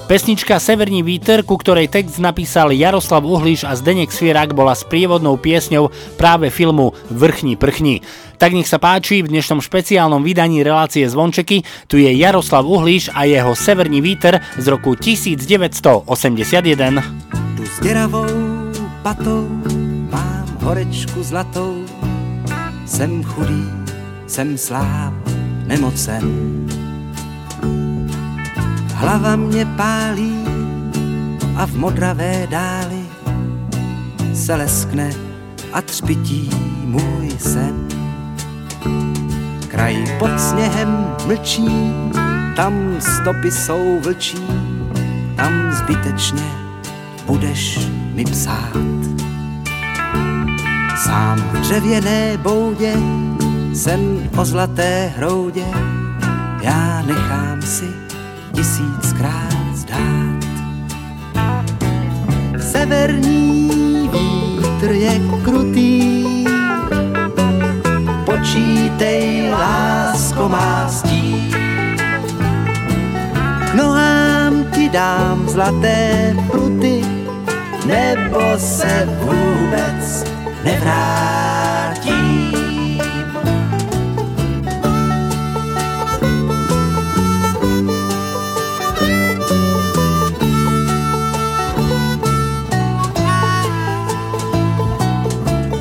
[0.08, 5.92] Pesnička Severní víter, ku ktorej text napísal Jaroslav Uhliš a Zdenek Svierak, bola sprievodnou piesňou
[6.16, 8.00] práve filmu Vrchni prchni.
[8.40, 11.60] Tak nech sa páči, v dnešnom špeciálnom vydaní relácie Zvončeky
[11.92, 16.08] tu je Jaroslav Uhliš a jeho Severní víter z roku 1981.
[17.60, 18.32] Tu s deravou
[19.04, 19.44] patou
[20.08, 21.84] mám horečku zlatou.
[22.88, 23.68] Jsem chudý,
[24.24, 25.12] jsem sláv,
[25.68, 26.24] nemocen.
[28.98, 30.44] Hlava mě pálí
[31.56, 33.02] a v modravé dáli
[34.34, 35.10] se leskne
[35.72, 36.50] a třpití
[36.84, 37.88] můj sen.
[39.68, 41.92] Kraj pod sněhem mlčí,
[42.56, 44.46] tam stopy jsou vlčí,
[45.36, 46.50] tam zbytečně
[47.26, 47.78] budeš
[48.14, 48.76] mi psát.
[50.96, 52.94] Sám v dřevěné boudě,
[53.74, 55.64] sen o zlaté hroudě,
[56.62, 58.07] já nechám si
[58.58, 60.42] tisíckrát zdát.
[62.60, 63.70] Severní
[64.12, 66.24] vítr je krutý,
[68.24, 71.54] počítej, lásko má stí.
[73.70, 77.04] K nohám ti dám zlaté pruty,
[77.86, 80.24] nebo se vůbec
[80.64, 82.07] nevrátím.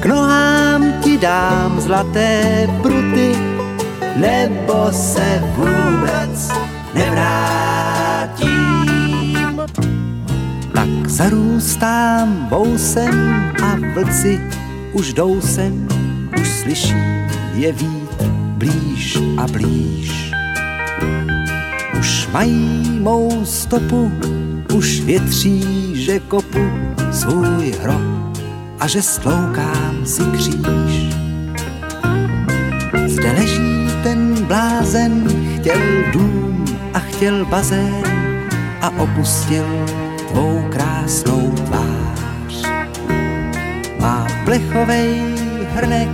[0.07, 3.35] Nohám ti dám zlaté pruty,
[4.15, 6.51] nebo se vůbec
[6.93, 8.47] nevrátím.
[10.73, 14.41] Tak zarůstám vousem a vlci
[14.93, 15.88] už jdou sem,
[16.41, 18.23] už slyším je vít
[18.57, 20.31] blíž a blíž.
[21.99, 24.11] Už mají mou stopu,
[24.73, 26.69] už větří, že kopu
[27.11, 28.16] svůj hrob
[28.80, 31.16] a že stloukám si kříž.
[33.06, 35.82] Zde leží ten blázen, chtěl
[36.14, 38.04] dům a chtěl bazén
[38.82, 39.66] a opustil
[40.28, 42.72] tvou krásnou tvář.
[43.99, 45.36] Má plechovej
[45.74, 46.10] hrnek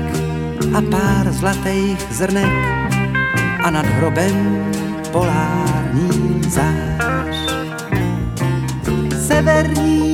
[0.77, 2.53] a pár zlatých zrnek
[3.63, 4.65] a nad hrobem
[5.11, 7.37] polární zář.
[9.27, 10.12] Severní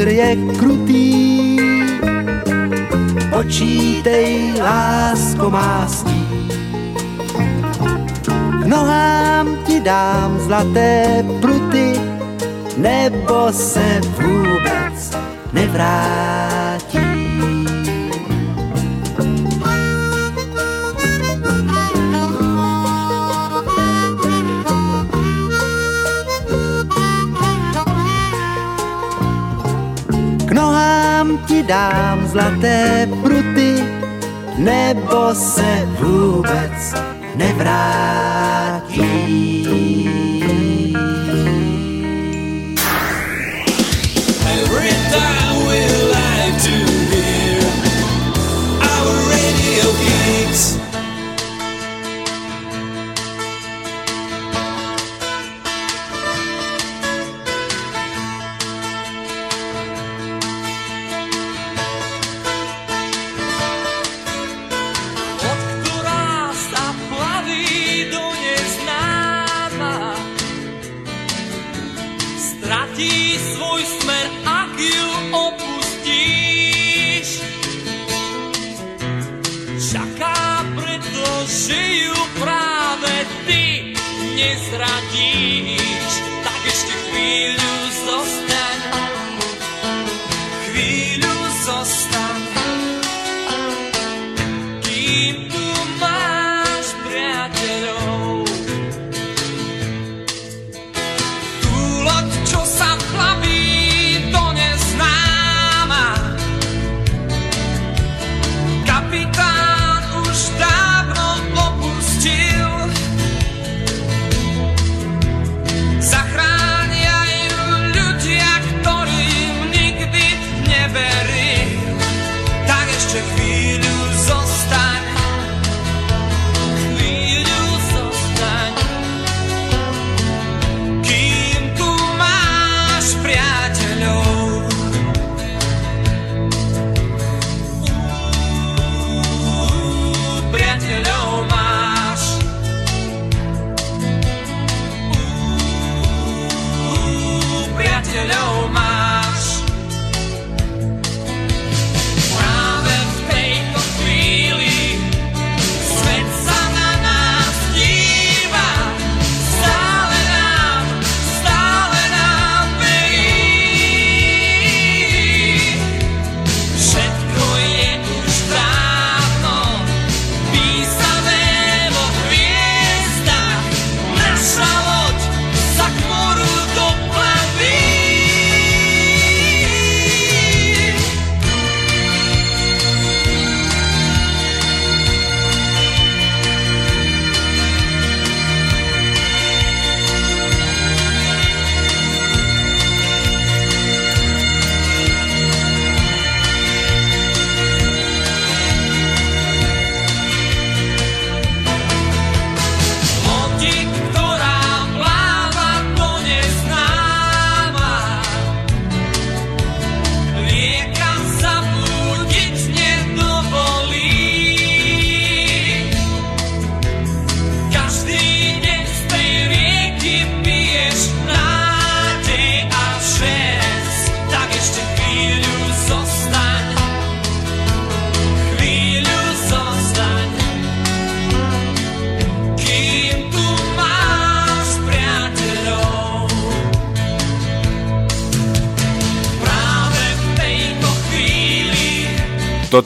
[0.00, 1.12] vítr je krutý,
[3.28, 6.24] počítej, lásko má stí.
[8.62, 12.00] K nohám ti dám zlaté pruty,
[12.76, 15.16] nebo se vůbec
[15.52, 16.69] nevrátí.
[30.60, 33.84] Nohám ti dám zlaté pruty,
[34.58, 36.94] nebo se vůbec
[37.36, 38.80] nevrátí.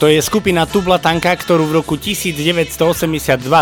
[0.04, 2.76] Toto je skupina Tublatanka, ktorú v roku 1982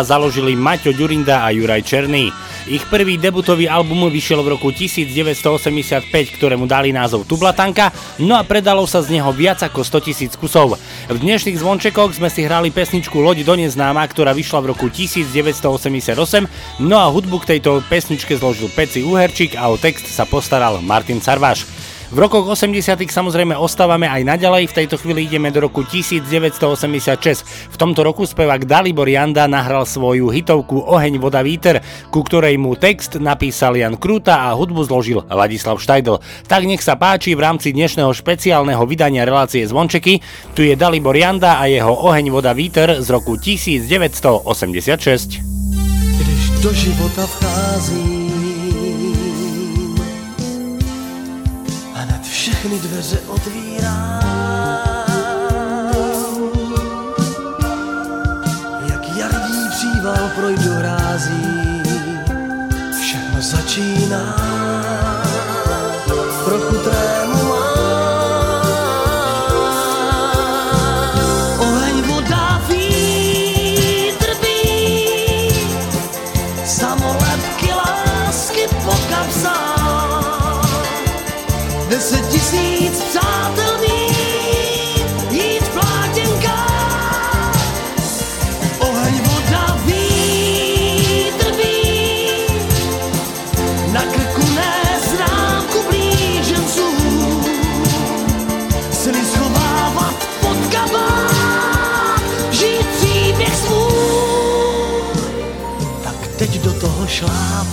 [0.03, 2.35] založili Maťo Ďurinda a Juraj Černý.
[2.67, 8.83] Ich prvý debutový album vyšiel v roku 1985, ktorému dali názov Tublatanka, no a predalo
[8.91, 10.83] sa z neho viac ako 100 tisíc kusov.
[11.07, 16.19] V dnešných zvončekoch sme si hrali pesničku Loď do neznáma, ktorá vyšla v roku 1988,
[16.83, 21.23] no a hudbu k tejto pesničke zložil Peci Uherčík a o text sa postaral Martin
[21.23, 21.92] Sarváš.
[22.13, 27.73] V rokoch 80 samozrejme ostávame aj naďalej, v tejto chvíli ideme do roku 1986.
[27.73, 31.81] V tomto roku spevák Dalibor Janda nahral svoju hitovku Oheň, voda, víter,
[32.13, 36.21] ku ktorej mu text napísal Jan Krúta a hudbu zložil Ladislav Štajdl.
[36.45, 40.21] Tak nech sa páči v rámci dnešného špeciálneho vydania relácie Zvončeky.
[40.53, 45.41] Tu je Dalibor Janda a jeho Oheň, voda, víter z roku 1986.
[46.21, 48.22] Když do života vcházím
[52.63, 54.21] všechny dveře otvírám.
[58.87, 61.83] Jak jarní příval projdu hrází,
[63.01, 64.37] všechno začíná.
[66.45, 67.42] Trochu trému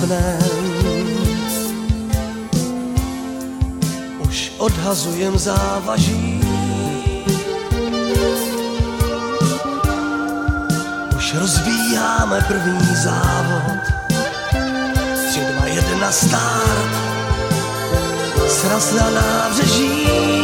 [0.09, 0.49] šlápnem.
[4.19, 6.41] Už odhazujem závaží.
[11.17, 13.83] Už rozbíjáme první závod.
[15.29, 16.93] Tři, dva, jedna, start.
[18.47, 20.38] Sraz na nábřeží.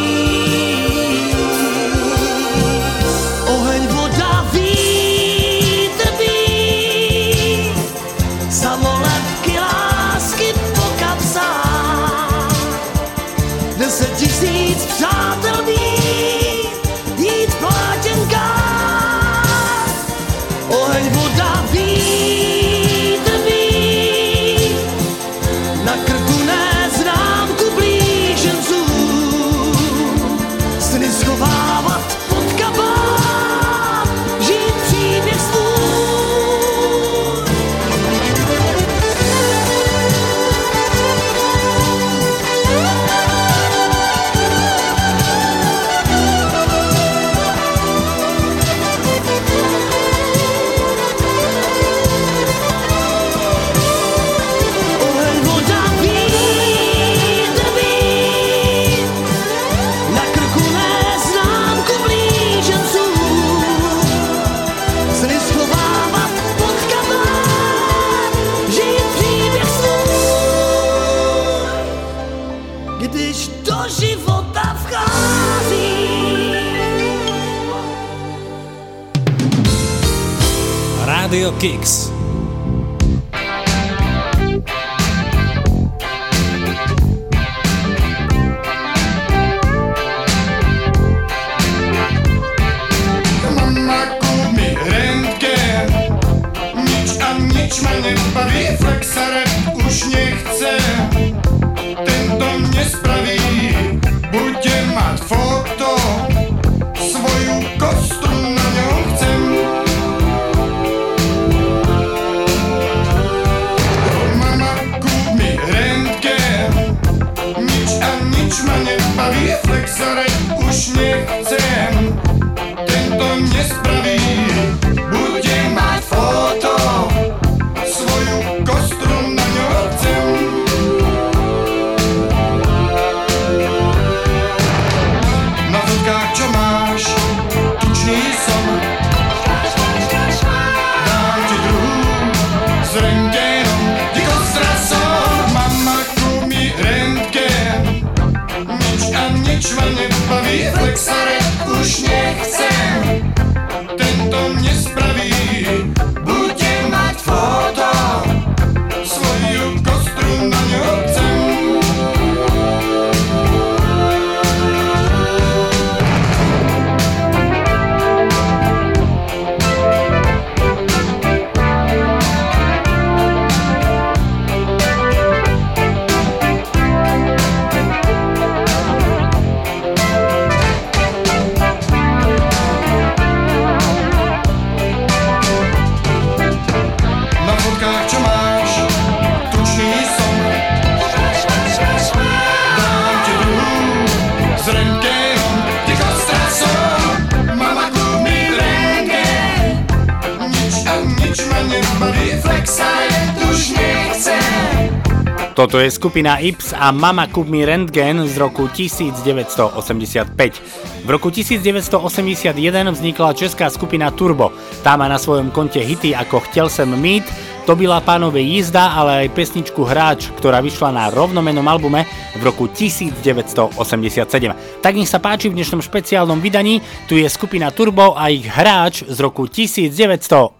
[206.05, 210.61] Skupina Ips a Mama Kúp mi Rentgen z roku 1985.
[211.01, 214.53] V roku 1981 vznikla česká skupina Turbo.
[214.85, 217.25] Tá má na svojom konte hity ako Chtěl sem mít,
[217.65, 222.05] to byla pánové jízda, ale aj pesničku Hráč, ktorá vyšla na rovnomenom albume
[222.37, 224.53] v roku 1987.
[224.85, 229.09] Tak nech sa páči v dnešnom špeciálnom vydaní, tu je skupina Turbo a ich Hráč
[229.09, 230.53] z roku 1987.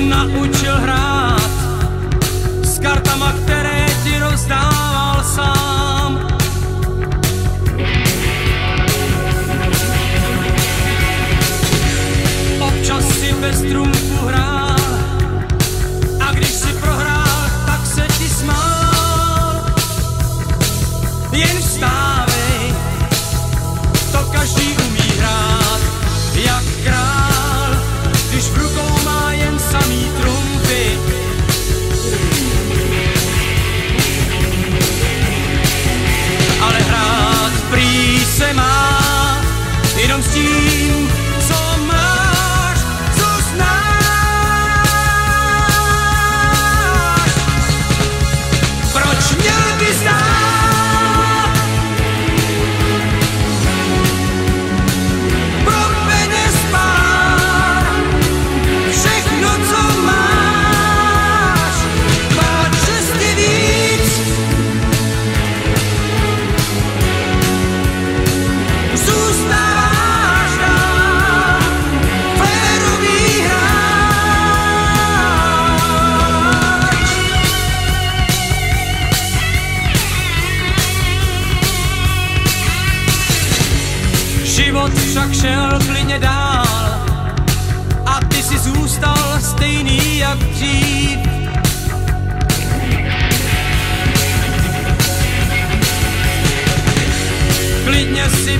[0.00, 1.50] naučil hrát
[2.62, 6.28] s kartama, které ti rozdával sám.
[12.60, 14.45] Občas si bez trumfu hrál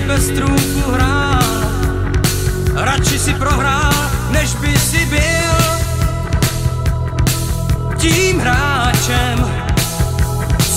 [0.06, 1.42] bez trůku hrál,
[2.74, 3.92] radši si prohrál,
[4.30, 5.56] než by si byl
[7.96, 9.66] tím hráčem,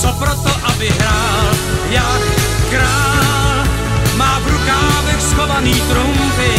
[0.00, 1.46] co proto, aby hrál
[1.90, 2.22] jak
[2.70, 3.66] král.
[4.16, 6.54] Má v rukávech schovaný trumpy,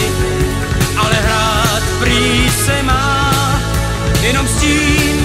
[0.98, 3.32] ale hrát prý se má.
[4.22, 5.21] Jenom s tím,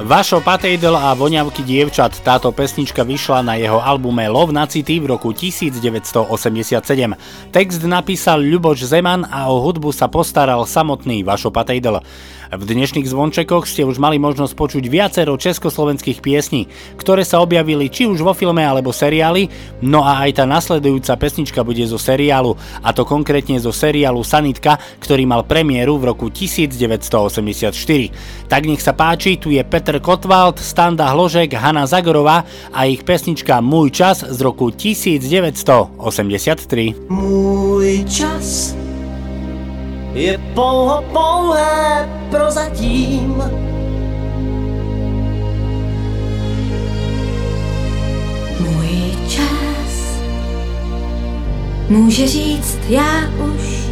[0.00, 5.12] Vašo Patejdl a voňavky dievčat, táto pesnička vyšla na jeho albume Love na city v
[5.12, 6.80] roku 1987.
[7.52, 12.00] Text napísal Ľuboš Zeman a o hudbu sa postaral samotný Vašo Patejdl.
[12.50, 16.66] V dnešných zvončekoch ste už mali možnosť počuť viacero československých piesní,
[16.98, 19.46] ktoré sa objavili či už vo filme alebo seriáli,
[19.86, 24.82] no a aj tá nasledujúca pesnička bude zo seriálu, a to konkrétne zo seriálu Sanitka,
[24.98, 27.70] ktorý mal premiéru v roku 1984.
[28.50, 32.42] Tak nech sa páči, tu je Peter Kotwald, Standa Hložek, Hanna Zagorová
[32.74, 35.94] a ich pesnička Môj čas z roku 1983.
[37.14, 38.74] Můj čas
[40.12, 43.42] je pouho pouhé prozatím.
[48.60, 50.20] Můj čas
[51.88, 53.90] může říct, já už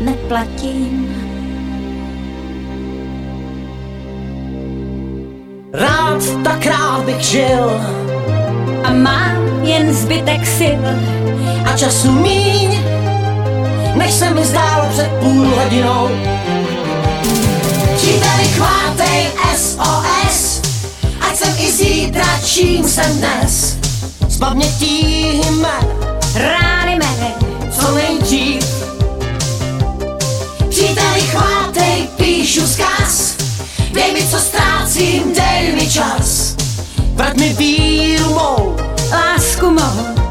[0.00, 1.14] neplatím.
[5.72, 7.70] Rád tak rád bych žil
[8.84, 10.84] A mám jen zbytek sil
[11.64, 12.78] a času míň,
[13.98, 16.08] než se mi zdálo před půl hodinou.
[17.96, 19.26] Příteli chvátej
[19.56, 20.60] SOS,
[21.20, 23.76] ať jsem i zítra, čím jsem dnes.
[24.28, 25.80] Zbav mě tíhy mé,
[26.34, 27.34] rány mé,
[27.70, 28.64] co nejdřív.
[30.68, 33.34] Příteli chvátej, píšu zkaz,
[33.92, 36.54] dej mi, co ztrácím, dej mi čas.
[37.14, 38.76] Vrať mi víru mou,
[39.10, 40.27] lásku mou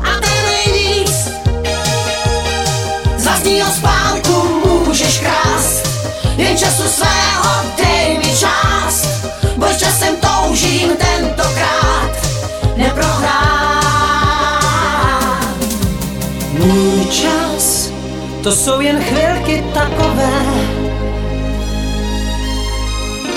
[3.68, 5.88] Vlastního spánku můžeš krást,
[6.38, 9.08] jen času svého dej mi část.
[9.58, 12.12] Bož časem toužím tentokrát
[12.78, 13.38] neprohrát.
[16.52, 17.90] Můj čas,
[18.44, 20.42] to jsou jen chvilky takové.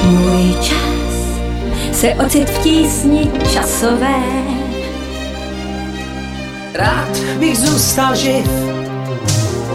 [0.03, 1.15] Můj čas
[1.93, 4.23] se ocit v tísni časové.
[6.75, 8.47] Rád bych zůstal živ,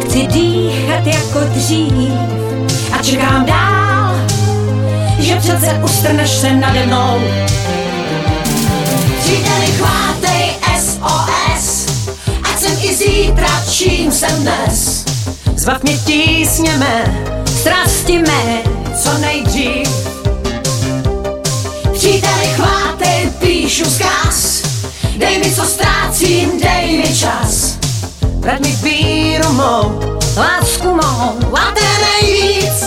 [0.06, 2.14] Chci dýchat jako dřív
[2.92, 4.16] a čekám dál,
[5.20, 7.22] že přece ustrneš se nade mnou.
[9.20, 11.86] Příteli, chvátej SOS,
[12.44, 15.06] ať jsem i zítra, čím jsem dnes.
[15.56, 18.62] Zbav mě tísněme, strasti mé,
[19.04, 19.90] co nejdřív.
[21.94, 24.62] Příteli, chvátej, píšu zkaz,
[25.18, 27.75] dej mi, co ztrácím, dej mi čas.
[28.46, 29.98] Vrať mi víru mou,
[30.38, 32.78] lásku mou, a je nejvíc.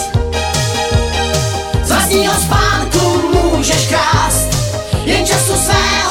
[1.82, 4.48] Z vlastního spánku můžeš krást,
[5.04, 6.07] jen času svého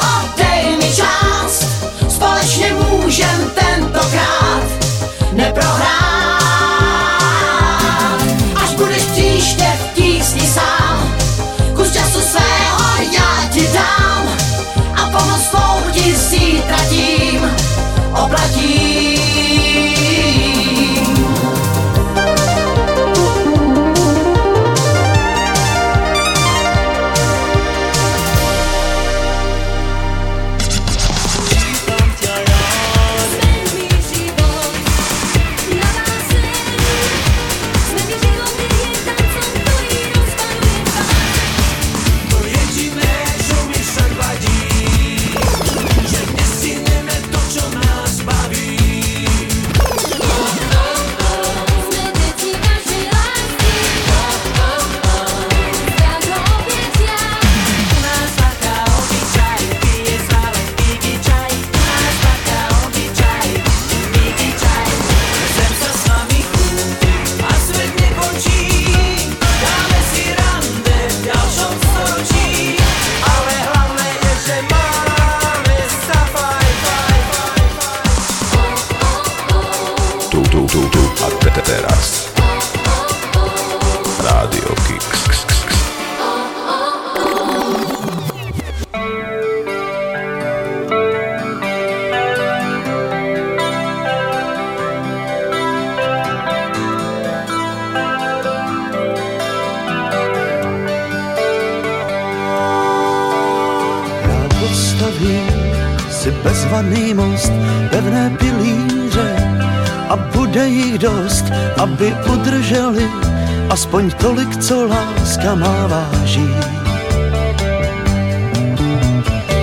[114.28, 116.48] tolik, co láska má váží.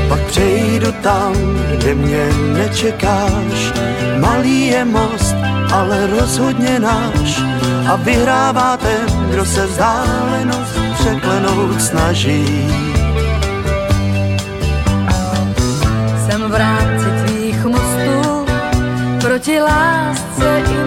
[0.10, 1.34] Pak přejdu tam,
[1.78, 2.26] kde mě
[2.58, 3.74] nečekáš,
[4.20, 5.36] malý je most,
[5.74, 7.42] ale rozhodně náš
[7.92, 12.68] a vyhrává ten, kdo se vzdálenost překlenout snaží.
[16.26, 18.46] Jsem v rámci tvých mostů
[19.22, 20.85] proti lásce imuní.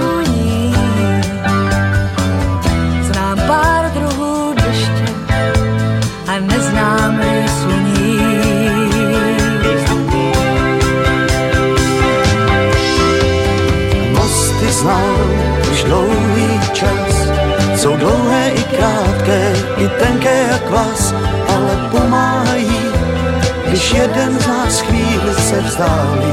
[25.49, 26.33] Se vzdálí.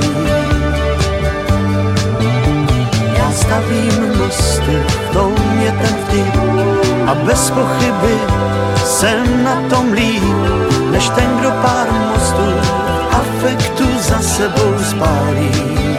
[3.18, 6.36] Já stavím mosty, v tom je ten vtip
[7.08, 8.18] a bez pochyby
[8.86, 10.24] jsem na tom líp,
[10.92, 12.76] než ten, kdo pár mostů
[13.12, 15.95] afektu za sebou spálí.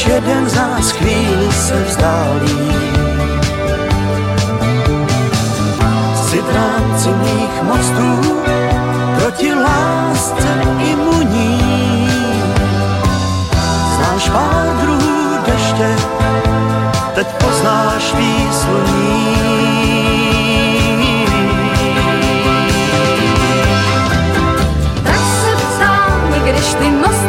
[0.00, 2.72] Když jeden z nás chvíli se vzdálí.
[6.14, 8.40] Chci v rámci mých mostů
[9.18, 10.48] proti lásce
[10.92, 12.08] imuní.
[13.96, 15.96] Znáš pár druhů deště,
[17.14, 19.30] teď poznáš výsluní.
[26.44, 27.19] Když ty mosty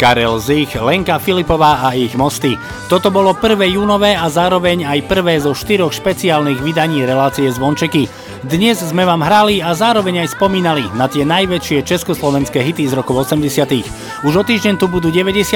[0.00, 2.56] Karel Zich, Lenka Filipová a ich mosty.
[2.88, 8.08] Toto bolo prvé júnové a zároveň aj prvé zo štyroch špeciálnych vydaní relácie Zvončeky.
[8.40, 13.28] Dnes sme vám hrali a zároveň aj spomínali na tie najväčšie československé hity z rokov
[13.28, 15.48] 80 Už o týždeň tu budú 90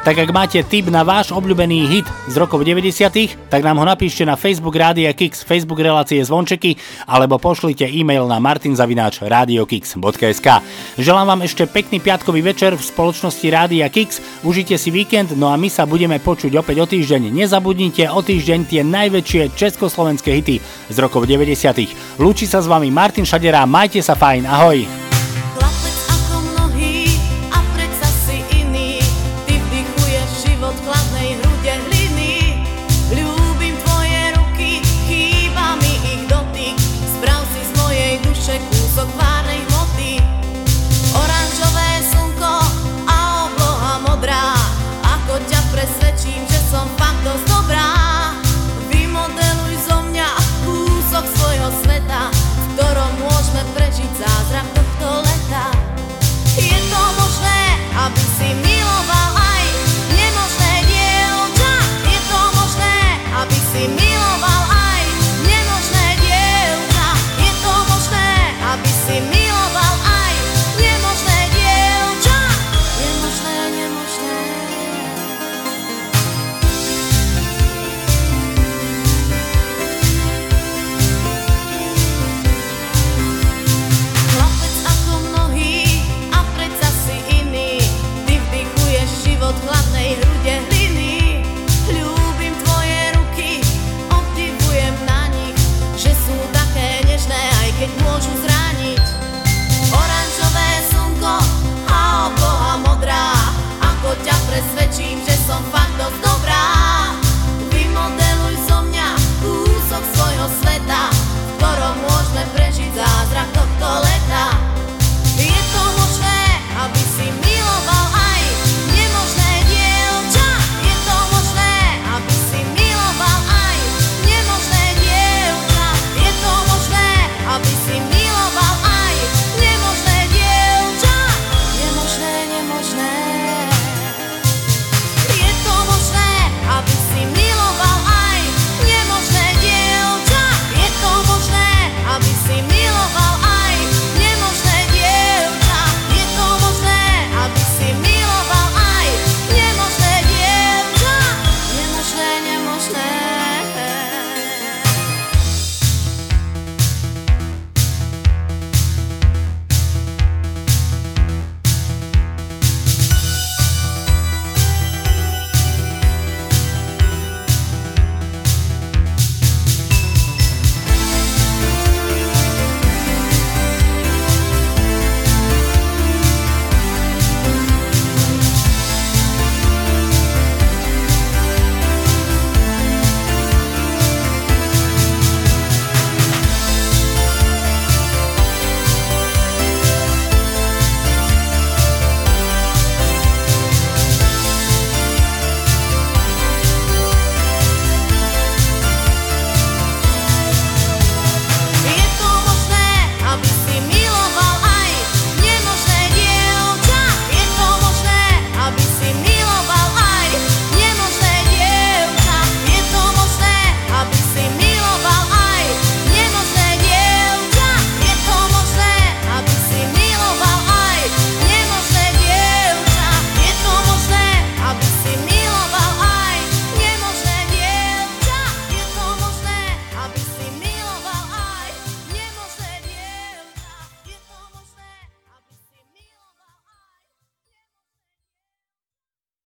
[0.00, 4.24] tak ak máte tip na váš obľúbený hit z rokov 90 tak nám ho napíšte
[4.24, 10.48] na Facebook Rádia Kix, Facebook relácie Zvončeky alebo pošlite e-mail na martinzavinač radiokix.sk
[10.96, 15.60] Želám vám ešte pekný piatkový večer v spoločnosti Rádia Kix, užite si víkend, no a
[15.60, 17.28] my sa budeme počuť opäť o týždeň.
[17.28, 20.56] Nezabudnite o týždeň tie najväčšie československé hity
[20.88, 24.97] z rokov 90 Lúči sa s vami Martin Šadera, majte sa fajn, ahoj!